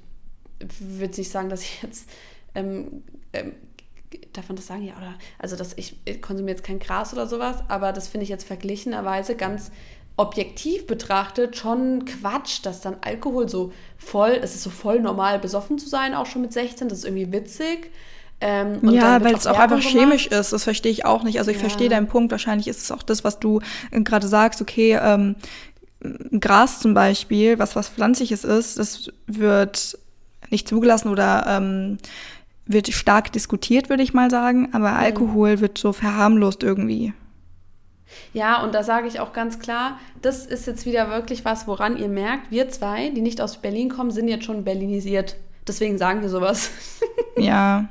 würde 0.81 1.17
nicht 1.17 1.31
sagen, 1.31 1.49
dass 1.49 1.63
ich 1.63 1.83
jetzt 1.83 2.09
ähm, 2.55 3.03
ähm, 3.33 3.53
darf 4.33 4.49
man 4.49 4.57
das 4.57 4.67
sagen? 4.67 4.85
Ja, 4.85 4.95
oder 4.97 5.15
also 5.39 5.57
dass 5.57 5.73
ich, 5.77 5.97
ich 6.05 6.23
konsumiere 6.23 6.57
jetzt 6.57 6.65
kein 6.65 6.79
Gras 6.79 7.13
oder 7.13 7.27
sowas, 7.27 7.57
aber 7.69 7.93
das 7.93 8.09
finde 8.09 8.25
ich 8.25 8.31
jetzt 8.31 8.47
verglichenerweise 8.47 9.35
ganz 9.35 9.71
objektiv 10.17 10.87
betrachtet 10.87 11.57
schon 11.57 12.05
Quatsch, 12.05 12.61
dass 12.63 12.81
dann 12.81 12.97
Alkohol 13.01 13.49
so 13.49 13.73
voll, 13.99 14.39
es 14.41 14.55
ist 14.55 14.63
so 14.63 14.71
voll 14.71 15.01
normal 15.01 15.39
besoffen 15.39 15.79
zu 15.79 15.89
sein, 15.89 16.15
auch 16.15 16.27
schon 16.27 16.43
mit 16.43 16.53
16, 16.53 16.89
das 16.89 16.99
ist 16.99 17.05
irgendwie 17.05 17.33
witzig. 17.33 17.91
Ähm, 18.41 18.91
ja, 18.91 19.23
weil 19.25 19.35
es 19.35 19.47
auch 19.47 19.59
einfach 19.59 19.79
gemacht. 19.79 19.95
chemisch 19.95 20.27
ist, 20.27 20.53
das 20.53 20.65
verstehe 20.65 20.93
ich 20.93 21.05
auch 21.05 21.23
nicht. 21.23 21.39
Also 21.39 21.51
ich 21.51 21.57
ja. 21.57 21.63
verstehe 21.63 21.89
deinen 21.89 22.09
Punkt, 22.09 22.31
wahrscheinlich 22.31 22.69
ist 22.69 22.83
es 22.83 22.91
auch 22.91 23.03
das, 23.03 23.25
was 23.25 23.39
du 23.39 23.61
äh, 23.91 24.01
gerade 24.03 24.29
sagst, 24.29 24.61
okay, 24.61 24.99
ähm, 25.01 25.37
Gras 26.39 26.81
zum 26.81 26.95
Beispiel, 26.95 27.59
was 27.59 27.75
was 27.75 27.89
Pflanzliches 27.89 28.45
ist, 28.45 28.79
das 28.79 29.11
wird 29.27 29.99
nicht 30.51 30.69
zugelassen 30.69 31.09
oder 31.09 31.47
ähm, 31.49 31.99
wird 32.67 32.89
stark 32.93 33.33
diskutiert, 33.33 33.89
würde 33.89 34.03
ich 34.03 34.15
mal 34.15 34.31
sagen, 34.31 34.71
aber 34.73 34.91
mhm. 34.91 34.97
Alkohol 34.97 35.61
wird 35.61 35.79
so 35.79 35.93
verharmlost 35.93 36.63
irgendwie. 36.63 37.13
Ja, 38.33 38.63
und 38.63 38.75
da 38.75 38.83
sage 38.83 39.09
ich 39.09 39.21
auch 39.21 39.33
ganz 39.33 39.59
klar, 39.59 39.99
das 40.23 40.47
ist 40.47 40.67
jetzt 40.67 40.87
wieder 40.87 41.11
wirklich 41.11 41.45
was, 41.45 41.67
woran 41.67 41.97
ihr 41.97 42.09
merkt, 42.09 42.51
wir 42.51 42.69
zwei, 42.69 43.11
die 43.11 43.23
nicht 43.23 43.41
aus 43.41 43.59
Berlin 43.59 43.89
kommen, 43.89 44.11
sind 44.11 44.29
jetzt 44.29 44.45
schon 44.45 44.65
berlinisiert. 44.65 45.37
Deswegen 45.67 45.99
sagen 45.99 46.23
wir 46.23 46.29
sowas. 46.29 46.71
Ja. 47.37 47.89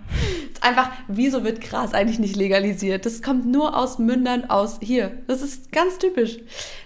ist 0.53 0.63
einfach, 0.63 0.89
wieso 1.09 1.43
wird 1.43 1.59
Gras 1.59 1.93
eigentlich 1.93 2.17
nicht 2.17 2.37
legalisiert? 2.37 3.05
Das 3.05 3.21
kommt 3.21 3.45
nur 3.45 3.77
aus 3.77 3.99
Mündern 3.99 4.49
aus 4.49 4.79
hier. 4.81 5.11
Das 5.27 5.41
ist 5.41 5.73
ganz 5.73 5.97
typisch. 5.97 6.39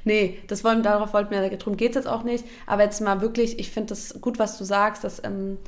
Nee, 0.05 0.39
das 0.47 0.63
wollen, 0.63 0.81
darauf 0.81 1.13
wollten 1.13 1.29
wir, 1.29 1.47
darum 1.55 1.77
geht 1.77 1.91
es 1.91 1.95
jetzt 1.97 2.07
auch 2.07 2.23
nicht. 2.23 2.43
Aber 2.65 2.81
jetzt 2.81 2.99
mal 2.99 3.21
wirklich, 3.21 3.59
ich 3.59 3.69
finde 3.69 3.89
das 3.89 4.19
gut, 4.21 4.39
was 4.39 4.57
du 4.57 4.63
sagst, 4.63 5.03
dass 5.03 5.23
ähm, 5.23 5.59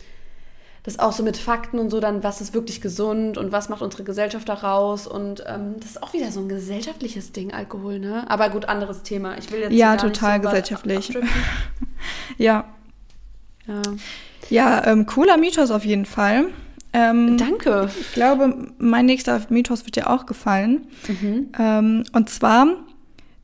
das 0.83 0.99
auch 0.99 1.11
so 1.11 1.23
mit 1.23 1.37
Fakten 1.37 1.79
und 1.79 1.89
so, 1.89 1.99
dann 1.99 2.23
was 2.23 2.41
ist 2.41 2.53
wirklich 2.53 2.81
gesund 2.81 3.37
und 3.37 3.51
was 3.51 3.69
macht 3.69 3.81
unsere 3.81 4.03
Gesellschaft 4.03 4.47
daraus 4.47 5.07
und 5.07 5.43
ähm, 5.47 5.75
das 5.79 5.91
ist 5.91 6.03
auch 6.03 6.13
wieder 6.13 6.31
so 6.31 6.39
ein 6.39 6.49
gesellschaftliches 6.49 7.31
Ding, 7.31 7.53
Alkohol, 7.53 7.99
ne? 7.99 8.29
Aber 8.29 8.49
gut, 8.49 8.65
anderes 8.65 9.03
Thema. 9.03 9.37
Ich 9.37 9.51
will 9.51 9.59
jetzt 9.59 9.73
ja 9.73 9.97
total 9.97 10.41
so 10.41 10.47
gesellschaftlich. 10.47 11.17
ja. 12.37 12.65
Ja, 13.67 13.81
ja 14.49 14.87
ähm, 14.87 15.05
cooler 15.05 15.37
Mythos 15.37 15.71
auf 15.71 15.85
jeden 15.85 16.05
Fall. 16.05 16.45
Ähm, 16.91 17.37
Danke. 17.37 17.89
Ich 17.99 18.13
glaube, 18.13 18.71
mein 18.79 19.05
nächster 19.05 19.41
Mythos 19.49 19.85
wird 19.85 19.95
dir 19.95 20.09
auch 20.09 20.25
gefallen. 20.25 20.87
Mhm. 21.07 21.49
Ähm, 21.59 22.03
und 22.13 22.29
zwar, 22.29 22.67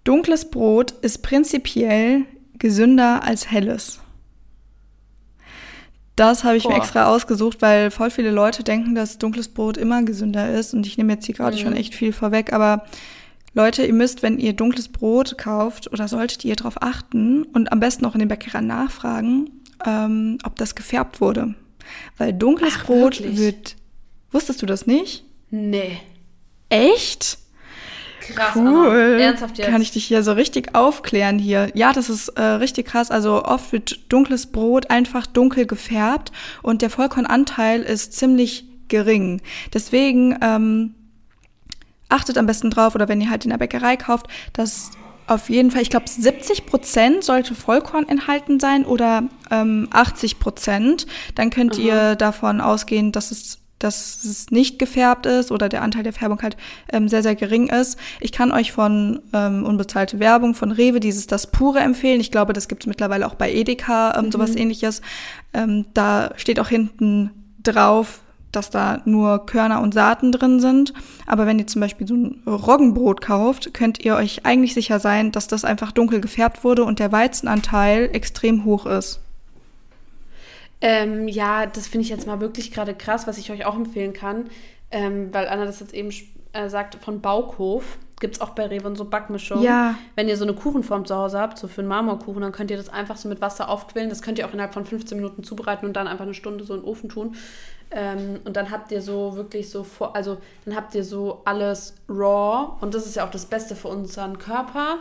dunkles 0.03 0.49
Brot 0.49 0.91
ist 1.01 1.21
prinzipiell 1.21 2.23
gesünder 2.57 3.23
als 3.23 3.51
helles. 3.51 3.99
Das 6.15 6.43
habe 6.43 6.55
ich 6.55 6.63
Boah. 6.63 6.71
mir 6.71 6.77
extra 6.77 7.07
ausgesucht, 7.07 7.61
weil 7.61 7.91
voll 7.91 8.09
viele 8.09 8.31
Leute 8.31 8.63
denken, 8.63 8.95
dass 8.95 9.17
dunkles 9.17 9.49
Brot 9.49 9.77
immer 9.77 10.03
gesünder 10.03 10.53
ist. 10.53 10.73
Und 10.73 10.87
ich 10.87 10.97
nehme 10.97 11.13
jetzt 11.13 11.25
hier 11.25 11.35
gerade 11.35 11.57
mhm. 11.57 11.61
schon 11.61 11.75
echt 11.75 11.93
viel 11.93 12.13
vorweg. 12.13 12.53
Aber 12.53 12.85
Leute, 13.53 13.85
ihr 13.85 13.93
müsst, 13.93 14.23
wenn 14.23 14.39
ihr 14.39 14.53
dunkles 14.53 14.87
Brot 14.87 15.37
kauft, 15.37 15.91
oder 15.91 16.07
solltet 16.07 16.45
ihr 16.45 16.55
darauf 16.55 16.81
achten 16.81 17.43
und 17.43 17.71
am 17.71 17.79
besten 17.79 18.05
auch 18.05 18.13
in 18.13 18.19
den 18.19 18.29
Bäckereien 18.29 18.67
nachfragen, 18.67 19.49
ähm, 19.85 20.37
ob 20.43 20.55
das 20.55 20.75
gefärbt 20.75 21.19
wurde. 21.19 21.55
Weil 22.17 22.33
dunkles 22.33 22.75
Ach, 22.77 22.85
Brot 22.85 23.19
wirklich? 23.19 23.37
wird. 23.37 23.75
Wusstest 24.31 24.61
du 24.61 24.65
das 24.65 24.87
nicht? 24.87 25.25
Nee. 25.51 25.99
Echt? 26.69 27.37
Krass, 28.33 28.55
cool. 28.55 29.17
Ernsthaft 29.19 29.57
jetzt? 29.57 29.69
Kann 29.69 29.81
ich 29.81 29.91
dich 29.91 30.05
hier 30.05 30.23
so 30.23 30.33
richtig 30.33 30.75
aufklären 30.75 31.39
hier? 31.39 31.69
Ja, 31.73 31.93
das 31.93 32.09
ist 32.09 32.29
äh, 32.29 32.41
richtig 32.41 32.87
krass. 32.87 33.11
Also 33.11 33.43
oft 33.43 33.71
wird 33.71 34.11
dunkles 34.11 34.47
Brot 34.47 34.89
einfach 34.89 35.25
dunkel 35.27 35.65
gefärbt 35.65 36.31
und 36.61 36.81
der 36.81 36.89
Vollkornanteil 36.89 37.81
ist 37.81 38.13
ziemlich 38.13 38.65
gering. 38.87 39.41
Deswegen 39.73 40.37
ähm, 40.41 40.95
achtet 42.09 42.37
am 42.37 42.45
besten 42.45 42.69
drauf 42.69 42.95
oder 42.95 43.07
wenn 43.07 43.21
ihr 43.21 43.29
halt 43.29 43.45
in 43.45 43.51
der 43.51 43.57
Bäckerei 43.57 43.97
kauft, 43.97 44.27
dass 44.53 44.91
auf 45.27 45.49
jeden 45.49 45.71
Fall, 45.71 45.81
ich 45.81 45.89
glaube, 45.89 46.07
70 46.07 46.67
Prozent 46.67 47.23
sollte 47.23 47.55
Vollkorn 47.55 48.07
enthalten 48.07 48.59
sein 48.59 48.85
oder 48.85 49.23
ähm, 49.49 49.87
80 49.91 50.39
Prozent. 50.39 51.07
Dann 51.33 51.49
könnt 51.49 51.77
mhm. 51.77 51.85
ihr 51.85 52.15
davon 52.15 52.61
ausgehen, 52.61 53.11
dass 53.11 53.31
es 53.31 53.59
dass 53.85 54.23
es 54.23 54.49
nicht 54.49 54.79
gefärbt 54.79 55.25
ist 55.25 55.51
oder 55.51 55.69
der 55.69 55.81
Anteil 55.81 56.03
der 56.03 56.13
Färbung 56.13 56.41
halt 56.41 56.57
ähm, 56.91 57.07
sehr, 57.07 57.23
sehr 57.23 57.35
gering 57.35 57.67
ist. 57.67 57.97
Ich 58.19 58.31
kann 58.31 58.51
euch 58.51 58.71
von 58.71 59.21
ähm, 59.31 59.63
unbezahlte 59.63 60.19
Werbung 60.19 60.55
von 60.55 60.71
Rewe 60.71 60.99
dieses 60.99 61.27
Das 61.27 61.47
Pure 61.47 61.79
empfehlen. 61.79 62.19
Ich 62.19 62.31
glaube, 62.31 62.53
das 62.53 62.67
gibt 62.67 62.83
es 62.83 62.87
mittlerweile 62.87 63.27
auch 63.27 63.35
bei 63.35 63.53
Edeka, 63.53 64.17
ähm, 64.17 64.25
mhm. 64.25 64.31
sowas 64.31 64.55
ähnliches. 64.55 65.01
Ähm, 65.53 65.85
da 65.93 66.31
steht 66.35 66.59
auch 66.59 66.69
hinten 66.69 67.29
drauf, 67.63 68.21
dass 68.51 68.69
da 68.69 69.01
nur 69.05 69.45
Körner 69.45 69.81
und 69.81 69.93
Saaten 69.93 70.31
drin 70.31 70.59
sind. 70.59 70.93
Aber 71.27 71.45
wenn 71.45 71.59
ihr 71.59 71.67
zum 71.67 71.81
Beispiel 71.81 72.07
so 72.07 72.15
ein 72.15 72.41
Roggenbrot 72.47 73.21
kauft, 73.21 73.73
könnt 73.73 74.03
ihr 74.03 74.15
euch 74.15 74.45
eigentlich 74.45 74.73
sicher 74.73 74.99
sein, 74.99 75.31
dass 75.31 75.47
das 75.47 75.65
einfach 75.65 75.91
dunkel 75.91 76.21
gefärbt 76.21 76.63
wurde 76.63 76.83
und 76.83 76.99
der 76.99 77.11
Weizenanteil 77.11 78.09
extrem 78.13 78.65
hoch 78.65 78.85
ist. 78.85 79.21
Ähm, 80.87 81.27
ja, 81.27 81.65
das 81.65 81.87
finde 81.87 82.03
ich 82.03 82.09
jetzt 82.09 82.27
mal 82.27 82.39
wirklich 82.39 82.71
gerade 82.71 82.93
krass, 82.93 83.25
was 83.25 83.39
ich 83.39 83.49
euch 83.49 83.65
auch 83.65 83.75
empfehlen 83.75 84.13
kann, 84.13 84.51
ähm, 84.91 85.33
weil 85.33 85.47
Anna 85.47 85.65
das 85.65 85.79
jetzt 85.79 85.95
eben 85.95 86.11
äh, 86.53 86.69
sagt, 86.69 87.03
von 87.03 87.21
Baukhof 87.21 87.97
gibt 88.19 88.35
es 88.35 88.41
auch 88.41 88.51
bei 88.51 88.67
Rewe 88.67 88.95
so 88.95 89.05
Backmischungen. 89.05 89.63
Ja. 89.63 89.95
Wenn 90.13 90.29
ihr 90.29 90.37
so 90.37 90.45
eine 90.45 90.53
Kuchenform 90.53 91.03
zu 91.05 91.15
Hause 91.15 91.39
habt, 91.39 91.57
so 91.57 91.67
für 91.67 91.81
einen 91.81 91.87
Marmorkuchen, 91.87 92.39
dann 92.43 92.51
könnt 92.51 92.69
ihr 92.69 92.77
das 92.77 92.89
einfach 92.89 93.17
so 93.17 93.27
mit 93.27 93.41
Wasser 93.41 93.67
aufquillen. 93.67 94.09
Das 94.09 94.21
könnt 94.21 94.37
ihr 94.37 94.47
auch 94.47 94.53
innerhalb 94.53 94.75
von 94.75 94.85
15 94.85 95.17
Minuten 95.17 95.43
zubereiten 95.43 95.87
und 95.87 95.93
dann 95.93 96.07
einfach 96.07 96.25
eine 96.25 96.35
Stunde 96.35 96.63
so 96.63 96.75
in 96.75 96.81
den 96.81 96.87
Ofen 96.87 97.09
tun. 97.09 97.35
Ähm, 97.89 98.41
und 98.45 98.55
dann 98.55 98.69
habt 98.69 98.91
ihr 98.91 99.01
so 99.01 99.35
wirklich 99.35 99.71
so, 99.71 99.83
vor, 99.83 100.15
also 100.15 100.37
dann 100.65 100.75
habt 100.75 100.93
ihr 100.93 101.03
so 101.03 101.41
alles 101.45 101.95
raw 102.07 102.77
und 102.79 102.93
das 102.93 103.07
ist 103.07 103.15
ja 103.15 103.25
auch 103.25 103.31
das 103.31 103.47
Beste 103.47 103.75
für 103.75 103.87
unseren 103.87 104.37
Körper, 104.37 104.99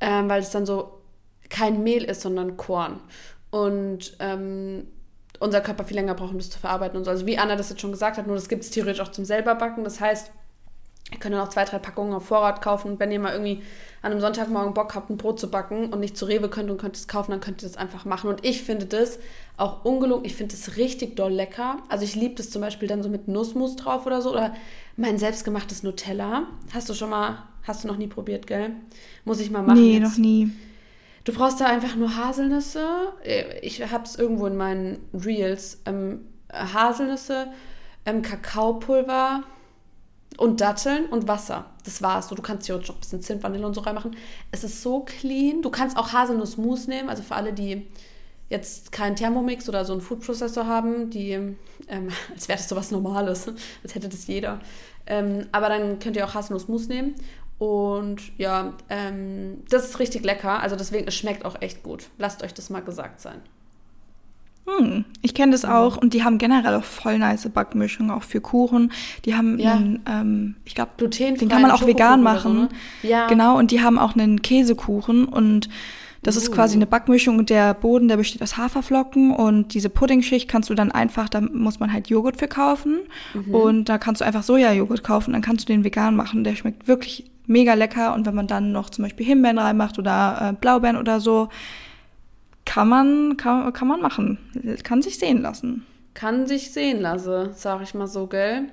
ähm, 0.00 0.30
weil 0.30 0.40
es 0.40 0.48
dann 0.48 0.64
so 0.64 1.02
kein 1.50 1.82
Mehl 1.82 2.04
ist, 2.04 2.22
sondern 2.22 2.56
Korn. 2.56 3.00
Und 3.50 4.16
ähm, 4.18 4.86
unser 5.40 5.60
Körper 5.60 5.84
viel 5.84 5.96
länger 5.96 6.14
braucht, 6.14 6.32
um 6.32 6.38
das 6.38 6.50
zu 6.50 6.58
verarbeiten 6.58 6.96
und 6.96 7.04
so. 7.04 7.10
Also 7.10 7.26
wie 7.26 7.38
Anna 7.38 7.56
das 7.56 7.70
jetzt 7.70 7.80
schon 7.80 7.90
gesagt 7.90 8.18
hat, 8.18 8.26
nur 8.26 8.36
das 8.36 8.48
gibt 8.48 8.62
es 8.62 8.70
theoretisch 8.70 9.00
auch 9.00 9.10
zum 9.10 9.24
selber 9.24 9.54
backen. 9.54 9.82
Das 9.82 10.00
heißt, 10.00 10.30
ihr 11.12 11.18
könnt 11.18 11.34
dann 11.34 11.42
auch 11.42 11.48
zwei, 11.48 11.64
drei 11.64 11.78
Packungen 11.78 12.12
auf 12.12 12.26
Vorrat 12.26 12.60
kaufen. 12.60 12.92
Und 12.92 13.00
wenn 13.00 13.10
ihr 13.10 13.18
mal 13.18 13.32
irgendwie 13.32 13.62
an 14.02 14.12
einem 14.12 14.20
Sonntagmorgen 14.20 14.74
Bock 14.74 14.94
habt, 14.94 15.08
ein 15.08 15.16
Brot 15.16 15.40
zu 15.40 15.50
backen 15.50 15.92
und 15.92 16.00
nicht 16.00 16.16
zu 16.16 16.26
Rewe 16.26 16.50
könnt 16.50 16.70
und 16.70 16.78
könnt 16.78 16.94
es 16.94 17.08
kaufen, 17.08 17.30
dann 17.30 17.40
könnt 17.40 17.62
ihr 17.62 17.68
das 17.68 17.78
einfach 17.78 18.04
machen. 18.04 18.28
Und 18.28 18.44
ich 18.44 18.62
finde 18.62 18.84
das 18.84 19.18
auch 19.56 19.84
ungelogen, 19.84 20.26
ich 20.26 20.36
finde 20.36 20.54
das 20.54 20.76
richtig 20.76 21.16
doll 21.16 21.32
lecker. 21.32 21.78
Also 21.88 22.04
ich 22.04 22.14
liebe 22.14 22.34
das 22.34 22.50
zum 22.50 22.60
Beispiel 22.60 22.86
dann 22.86 23.02
so 23.02 23.08
mit 23.08 23.26
Nussmus 23.26 23.76
drauf 23.76 24.06
oder 24.06 24.20
so. 24.20 24.32
Oder 24.32 24.54
mein 24.96 25.18
selbstgemachtes 25.18 25.82
Nutella. 25.82 26.44
Hast 26.74 26.90
du 26.90 26.94
schon 26.94 27.10
mal, 27.10 27.44
hast 27.62 27.82
du 27.82 27.88
noch 27.88 27.96
nie 27.96 28.08
probiert, 28.08 28.46
gell? 28.46 28.72
Muss 29.24 29.40
ich 29.40 29.50
mal 29.50 29.62
machen. 29.62 29.80
Nee, 29.80 29.98
jetzt. 29.98 30.02
noch 30.02 30.18
nie. 30.18 30.50
Du 31.30 31.36
brauchst 31.36 31.60
da 31.60 31.66
einfach 31.66 31.94
nur 31.94 32.16
Haselnüsse. 32.16 33.12
Ich 33.62 33.80
habe 33.92 34.02
es 34.02 34.16
irgendwo 34.16 34.46
in 34.46 34.56
meinen 34.56 34.98
Reels. 35.14 35.80
Ähm, 35.86 36.26
Haselnüsse, 36.52 37.46
ähm, 38.04 38.22
Kakaopulver 38.22 39.44
und 40.38 40.60
Datteln 40.60 41.06
und 41.06 41.28
Wasser. 41.28 41.66
Das 41.84 42.02
war's. 42.02 42.26
du 42.26 42.42
kannst 42.42 42.66
hier 42.66 42.74
auch 42.74 42.80
ein 42.80 42.98
bisschen 42.98 43.22
Zimt, 43.22 43.44
Vanille 43.44 43.64
und 43.64 43.74
so 43.74 43.82
reinmachen. 43.82 44.16
Es 44.50 44.64
ist 44.64 44.82
so 44.82 45.04
clean. 45.04 45.62
Du 45.62 45.70
kannst 45.70 45.96
auch 45.96 46.12
Haselnussmus 46.12 46.88
nehmen. 46.88 47.08
Also 47.08 47.22
für 47.22 47.36
alle, 47.36 47.52
die 47.52 47.86
jetzt 48.48 48.90
keinen 48.90 49.14
Thermomix 49.14 49.68
oder 49.68 49.84
so 49.84 49.92
einen 49.92 50.02
Foodprozessor 50.02 50.66
haben, 50.66 51.10
die, 51.10 51.30
ähm, 51.30 51.56
als 52.34 52.48
wäre 52.48 52.58
das 52.58 52.68
so 52.68 52.74
was 52.74 52.90
Normales, 52.90 53.46
als 53.84 53.94
hätte 53.94 54.08
das 54.08 54.26
jeder. 54.26 54.58
Ähm, 55.06 55.46
aber 55.52 55.68
dann 55.68 56.00
könnt 56.00 56.16
ihr 56.16 56.26
auch 56.26 56.34
Haselnussmus 56.34 56.88
nehmen 56.88 57.14
und 57.60 58.22
ja, 58.38 58.72
ähm, 58.88 59.58
das 59.68 59.84
ist 59.84 59.98
richtig 59.98 60.24
lecker. 60.24 60.62
Also 60.62 60.76
deswegen, 60.76 61.06
es 61.06 61.14
schmeckt 61.14 61.44
auch 61.44 61.60
echt 61.60 61.82
gut. 61.82 62.08
Lasst 62.16 62.42
euch 62.42 62.54
das 62.54 62.70
mal 62.70 62.80
gesagt 62.80 63.20
sein. 63.20 63.42
Hm, 64.66 65.04
ich 65.20 65.34
kenne 65.34 65.52
das 65.52 65.66
auch 65.66 65.98
und 65.98 66.14
die 66.14 66.24
haben 66.24 66.38
generell 66.38 66.74
auch 66.74 66.84
voll 66.84 67.18
nice 67.18 67.46
Backmischungen, 67.50 68.10
auch 68.10 68.22
für 68.22 68.40
Kuchen. 68.40 68.92
Die 69.26 69.34
haben, 69.34 69.58
ja. 69.58 69.74
einen, 69.74 70.02
ähm, 70.08 70.56
ich 70.64 70.74
glaube, 70.74 71.06
den 71.06 71.48
kann 71.50 71.60
man 71.60 71.70
auch 71.70 71.86
vegan 71.86 72.22
machen. 72.22 72.52
So, 72.54 72.60
ne? 72.62 72.68
Ja. 73.02 73.26
Genau, 73.26 73.58
und 73.58 73.72
die 73.72 73.82
haben 73.82 73.98
auch 73.98 74.14
einen 74.14 74.40
Käsekuchen 74.40 75.26
und 75.26 75.68
das 76.22 76.36
uh. 76.36 76.40
ist 76.40 76.52
quasi 76.52 76.76
eine 76.76 76.86
Backmischung 76.86 77.38
und 77.38 77.50
der 77.50 77.74
Boden, 77.74 78.08
der 78.08 78.16
besteht 78.16 78.42
aus 78.42 78.56
Haferflocken 78.56 79.34
und 79.34 79.74
diese 79.74 79.88
Puddingschicht 79.88 80.48
kannst 80.48 80.70
du 80.70 80.74
dann 80.74 80.92
einfach, 80.92 81.28
da 81.28 81.40
muss 81.40 81.80
man 81.80 81.92
halt 81.92 82.08
Joghurt 82.08 82.38
für 82.38 82.48
kaufen 82.48 83.00
mhm. 83.34 83.54
und 83.54 83.88
da 83.88 83.98
kannst 83.98 84.20
du 84.20 84.24
einfach 84.24 84.42
Sojajoghurt 84.42 85.02
kaufen, 85.02 85.32
dann 85.32 85.42
kannst 85.42 85.68
du 85.68 85.72
den 85.72 85.84
vegan 85.84 86.16
machen. 86.16 86.44
Der 86.44 86.56
schmeckt 86.56 86.88
wirklich 86.88 87.30
mega 87.50 87.74
lecker. 87.74 88.14
Und 88.14 88.26
wenn 88.26 88.34
man 88.34 88.46
dann 88.46 88.72
noch 88.72 88.88
zum 88.88 89.04
Beispiel 89.04 89.26
Himbeeren 89.26 89.58
reinmacht 89.58 89.98
oder 89.98 90.50
äh, 90.50 90.52
Blaubeeren 90.54 90.96
oder 90.96 91.20
so, 91.20 91.48
kann 92.64 92.88
man, 92.88 93.36
kann, 93.36 93.72
kann 93.72 93.88
man 93.88 94.00
machen. 94.00 94.38
Kann 94.84 95.02
sich 95.02 95.18
sehen 95.18 95.42
lassen. 95.42 95.84
Kann 96.14 96.46
sich 96.46 96.72
sehen 96.72 97.00
lassen, 97.00 97.50
sag 97.54 97.82
ich 97.82 97.94
mal 97.94 98.06
so, 98.06 98.26
gell? 98.26 98.68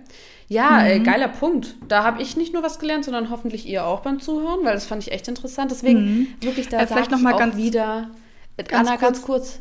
Ja, 0.47 0.71
mhm. 0.71 0.86
ey, 0.86 0.99
geiler 1.01 1.27
Punkt. 1.27 1.75
Da 1.88 2.03
habe 2.03 2.21
ich 2.21 2.38
nicht 2.38 2.53
nur 2.53 2.63
was 2.63 2.79
gelernt, 2.79 3.05
sondern 3.05 3.29
hoffentlich 3.29 3.67
ihr 3.67 3.86
auch 3.86 4.01
beim 4.01 4.19
Zuhören, 4.21 4.63
weil 4.63 4.73
das 4.73 4.86
fand 4.86 5.03
ich 5.03 5.12
echt 5.12 5.27
interessant. 5.27 5.71
Deswegen 5.71 5.99
mhm. 5.99 6.27
wirklich 6.41 6.69
da 6.69 6.79
äh, 6.79 6.88
vielleicht 6.88 7.12
noch 7.12 7.19
mal 7.19 7.38
ganz 7.38 7.57
wieder 7.57 8.10
ganz 8.57 8.71
Anna 8.73 8.91
kurz, 8.91 9.01
ganz 9.01 9.21
kurz. 9.21 9.60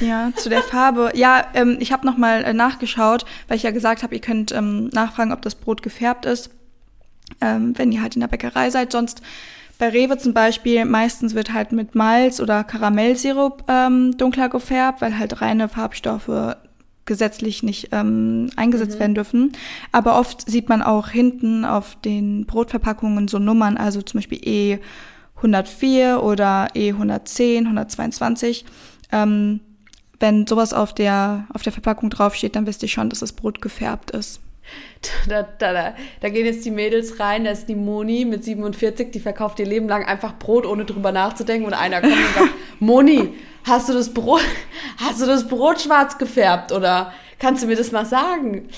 Ja, 0.00 0.32
zu 0.36 0.48
der 0.48 0.62
Farbe. 0.62 1.12
Ja, 1.14 1.46
ähm, 1.54 1.78
ich 1.80 1.92
habe 1.92 2.06
noch 2.06 2.16
mal 2.16 2.44
äh, 2.44 2.52
nachgeschaut, 2.52 3.24
weil 3.48 3.56
ich 3.56 3.62
ja 3.62 3.70
gesagt 3.70 4.02
habe, 4.02 4.14
ihr 4.14 4.20
könnt 4.20 4.52
ähm, 4.52 4.88
nachfragen, 4.88 5.32
ob 5.32 5.42
das 5.42 5.54
Brot 5.54 5.82
gefärbt 5.82 6.26
ist 6.26 6.50
ähm, 7.40 7.76
wenn 7.76 7.92
ihr 7.92 8.02
halt 8.02 8.14
in 8.14 8.20
der 8.20 8.28
Bäckerei 8.28 8.70
seid. 8.70 8.92
Sonst 8.92 9.22
bei 9.78 9.88
Rewe 9.88 10.18
zum 10.18 10.34
Beispiel, 10.34 10.84
meistens 10.84 11.34
wird 11.34 11.52
halt 11.52 11.72
mit 11.72 11.94
Malz 11.94 12.40
oder 12.40 12.64
Karamellsirup 12.64 13.64
ähm, 13.68 14.16
dunkler 14.16 14.48
gefärbt, 14.48 15.00
weil 15.00 15.18
halt 15.18 15.40
reine 15.40 15.68
Farbstoffe 15.68 16.56
gesetzlich 17.04 17.62
nicht 17.62 17.88
ähm, 17.92 18.50
eingesetzt 18.56 18.96
mhm. 18.96 19.00
werden 19.00 19.14
dürfen. 19.14 19.52
Aber 19.90 20.18
oft 20.18 20.48
sieht 20.48 20.68
man 20.68 20.82
auch 20.82 21.08
hinten 21.08 21.64
auf 21.64 21.96
den 22.00 22.46
Brotverpackungen 22.46 23.28
so 23.28 23.38
Nummern, 23.38 23.76
also 23.76 24.02
zum 24.02 24.18
Beispiel 24.18 24.78
E104 25.40 26.18
oder 26.18 26.68
E110, 26.74 27.58
122. 27.58 28.64
Ähm, 29.10 29.60
wenn 30.20 30.46
sowas 30.46 30.72
auf 30.72 30.94
der, 30.94 31.46
auf 31.52 31.62
der 31.62 31.72
Verpackung 31.72 32.08
draufsteht, 32.08 32.54
dann 32.54 32.66
wisst 32.66 32.82
ihr 32.82 32.88
schon, 32.88 33.10
dass 33.10 33.18
das 33.18 33.32
Brot 33.32 33.60
gefärbt 33.60 34.12
ist. 34.12 34.40
Da, 35.28 35.42
da, 35.42 35.72
da, 35.72 35.94
da 36.20 36.28
gehen 36.28 36.46
jetzt 36.46 36.64
die 36.64 36.70
Mädels 36.70 37.18
rein, 37.20 37.44
da 37.44 37.50
ist 37.50 37.68
die 37.68 37.74
Moni 37.74 38.24
mit 38.24 38.44
47, 38.44 39.10
die 39.10 39.20
verkauft 39.20 39.58
ihr 39.58 39.66
Leben 39.66 39.88
lang 39.88 40.04
einfach 40.04 40.38
Brot, 40.38 40.66
ohne 40.66 40.84
drüber 40.84 41.12
nachzudenken. 41.12 41.66
Und 41.66 41.74
einer 41.74 42.00
kommt 42.00 42.12
und 42.12 42.34
sagt, 42.34 42.54
Moni, 42.80 43.34
hast 43.64 43.88
du 43.88 43.92
das 43.92 44.12
Brot, 44.12 44.42
hast 44.98 45.20
du 45.20 45.26
das 45.26 45.46
Brot 45.46 45.80
schwarz 45.80 46.18
gefärbt 46.18 46.72
oder 46.72 47.12
kannst 47.38 47.62
du 47.62 47.66
mir 47.66 47.76
das 47.76 47.92
mal 47.92 48.06
sagen? 48.06 48.68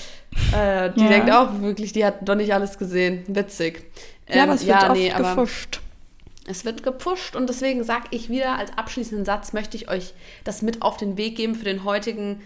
Äh, 0.51 0.91
die 0.95 1.01
ja. 1.01 1.09
denkt 1.09 1.31
auch 1.31 1.61
wirklich, 1.61 1.93
die 1.93 2.05
hat 2.05 2.27
doch 2.27 2.35
nicht 2.35 2.53
alles 2.53 2.77
gesehen. 2.77 3.23
Witzig. 3.27 3.83
Ähm, 4.27 4.37
ja, 4.37 4.43
aber 4.43 4.53
es 4.53 4.65
wird 4.65 4.81
ja, 4.81 4.93
nee, 4.93 5.09
gepusht. 5.09 5.81
Es 6.47 6.65
wird 6.65 6.83
gepusht 6.83 7.35
und 7.35 7.49
deswegen 7.49 7.83
sage 7.83 8.05
ich 8.11 8.29
wieder 8.29 8.57
als 8.57 8.77
abschließenden 8.77 9.25
Satz, 9.25 9.53
möchte 9.53 9.77
ich 9.77 9.89
euch 9.89 10.13
das 10.43 10.61
mit 10.61 10.81
auf 10.83 10.97
den 10.97 11.17
Weg 11.17 11.37
geben 11.37 11.55
für 11.55 11.65
den 11.65 11.83
heutigen 11.83 12.41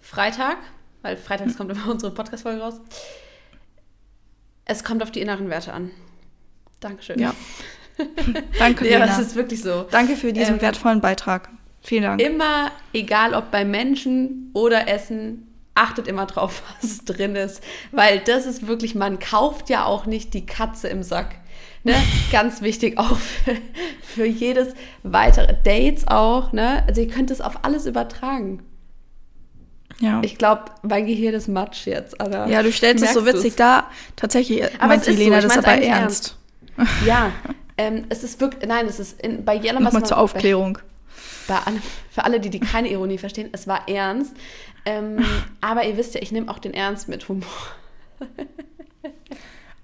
Freitag 0.00 0.56
weil 1.04 1.16
freitags 1.16 1.56
kommt 1.56 1.70
immer 1.70 1.86
unsere 1.90 2.12
Podcast-Folge 2.12 2.60
raus. 2.60 2.80
Es 4.64 4.82
kommt 4.82 5.02
auf 5.02 5.10
die 5.10 5.20
inneren 5.20 5.50
Werte 5.50 5.72
an. 5.72 5.90
Dankeschön. 6.80 7.18
Ja. 7.18 7.34
Danke, 8.58 8.90
Ja, 8.90 8.98
das 9.06 9.18
ist 9.18 9.36
wirklich 9.36 9.62
so. 9.62 9.86
Danke 9.90 10.16
für 10.16 10.32
diesen 10.32 10.56
ähm, 10.56 10.62
wertvollen 10.62 11.00
Beitrag. 11.00 11.50
Vielen 11.82 12.02
Dank. 12.02 12.20
Immer, 12.22 12.72
egal 12.92 13.34
ob 13.34 13.50
bei 13.50 13.64
Menschen 13.64 14.50
oder 14.54 14.88
Essen, 14.88 15.46
achtet 15.74 16.08
immer 16.08 16.26
drauf, 16.26 16.62
was 16.80 17.04
drin 17.04 17.36
ist. 17.36 17.62
Weil 17.92 18.20
das 18.20 18.46
ist 18.46 18.66
wirklich, 18.66 18.94
man 18.94 19.18
kauft 19.18 19.68
ja 19.68 19.84
auch 19.84 20.06
nicht 20.06 20.32
die 20.32 20.46
Katze 20.46 20.88
im 20.88 21.02
Sack. 21.02 21.36
Ne? 21.82 21.94
Ganz 22.32 22.62
wichtig 22.62 22.98
auch 22.98 23.18
für, 23.18 23.56
für 24.02 24.24
jedes 24.24 24.74
weitere 25.02 25.54
Dates 25.62 26.08
auch. 26.08 26.52
Ne? 26.52 26.82
Also 26.88 27.02
ihr 27.02 27.08
könnt 27.08 27.30
es 27.30 27.42
auf 27.42 27.62
alles 27.64 27.84
übertragen. 27.84 28.62
Ja. 30.00 30.20
Ich 30.24 30.38
glaube, 30.38 30.64
mein 30.82 31.06
Gehirn 31.06 31.34
ist 31.34 31.48
Matsch 31.48 31.86
jetzt. 31.86 32.20
Aber 32.20 32.46
ja, 32.46 32.62
du 32.62 32.72
stellst 32.72 33.04
es 33.04 33.14
so 33.14 33.26
witzig 33.26 33.54
da. 33.56 33.88
Tatsächlich 34.16 34.64
aber 34.78 34.88
meint 34.88 35.06
die 35.06 35.12
Lena 35.12 35.40
so. 35.40 35.48
das 35.48 35.58
aber 35.58 35.72
ernst. 35.72 36.36
ernst. 36.76 37.06
Ja, 37.06 37.30
ähm, 37.78 38.04
es 38.08 38.24
ist 38.24 38.40
wirklich, 38.40 38.68
nein, 38.68 38.86
es 38.86 38.98
ist 38.98 39.20
in, 39.20 39.44
bei 39.44 39.54
jedem, 39.54 39.76
was 39.76 39.92
Nochmal 39.92 40.06
zur 40.06 40.18
Aufklärung. 40.18 40.78
Bei, 41.46 41.54
bei 41.54 41.72
für 42.10 42.24
alle, 42.24 42.40
die, 42.40 42.50
die 42.50 42.60
keine 42.60 42.88
Ironie 42.88 43.18
verstehen, 43.18 43.50
es 43.52 43.66
war 43.66 43.88
ernst. 43.88 44.34
Ähm, 44.84 45.24
aber 45.60 45.84
ihr 45.84 45.96
wisst 45.96 46.14
ja, 46.14 46.22
ich 46.22 46.32
nehme 46.32 46.50
auch 46.50 46.58
den 46.58 46.74
Ernst 46.74 47.08
mit 47.08 47.28
Humor. 47.28 47.48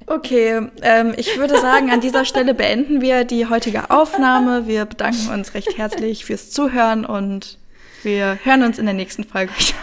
Okay, 0.07 0.69
ähm, 0.83 1.15
ich 1.17 1.39
würde 1.39 1.61
sagen, 1.61 1.91
an 1.93 2.01
dieser 2.01 2.25
Stelle 2.25 2.53
beenden 2.53 3.01
wir 3.01 3.23
die 3.23 3.47
heutige 3.47 3.91
Aufnahme. 3.91 4.67
Wir 4.67 4.85
bedanken 4.85 5.29
uns 5.29 5.55
recht 5.55 5.79
herzlich 5.79 6.25
fürs 6.25 6.51
Zuhören 6.51 7.05
und 7.05 7.59
wir 8.03 8.39
hören 8.43 8.65
uns 8.65 8.81
in 8.81 8.87
der 8.87 8.95
nächsten 8.95 9.23
Folge 9.23 9.53
wieder. 9.57 9.79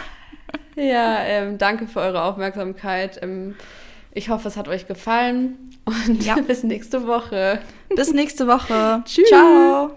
Ja, 0.78 1.24
ähm, 1.24 1.58
danke 1.58 1.86
für 1.86 2.00
eure 2.00 2.22
Aufmerksamkeit. 2.22 3.18
Ähm, 3.22 3.56
ich 4.12 4.30
hoffe, 4.30 4.48
es 4.48 4.56
hat 4.56 4.68
euch 4.68 4.86
gefallen 4.86 5.76
und 5.84 6.24
ja. 6.24 6.36
bis 6.46 6.62
nächste 6.62 7.06
Woche. 7.06 7.60
Bis 7.94 8.12
nächste 8.12 8.46
Woche. 8.46 9.02
Tschüss. 9.06 9.28
Ciao. 9.28 9.90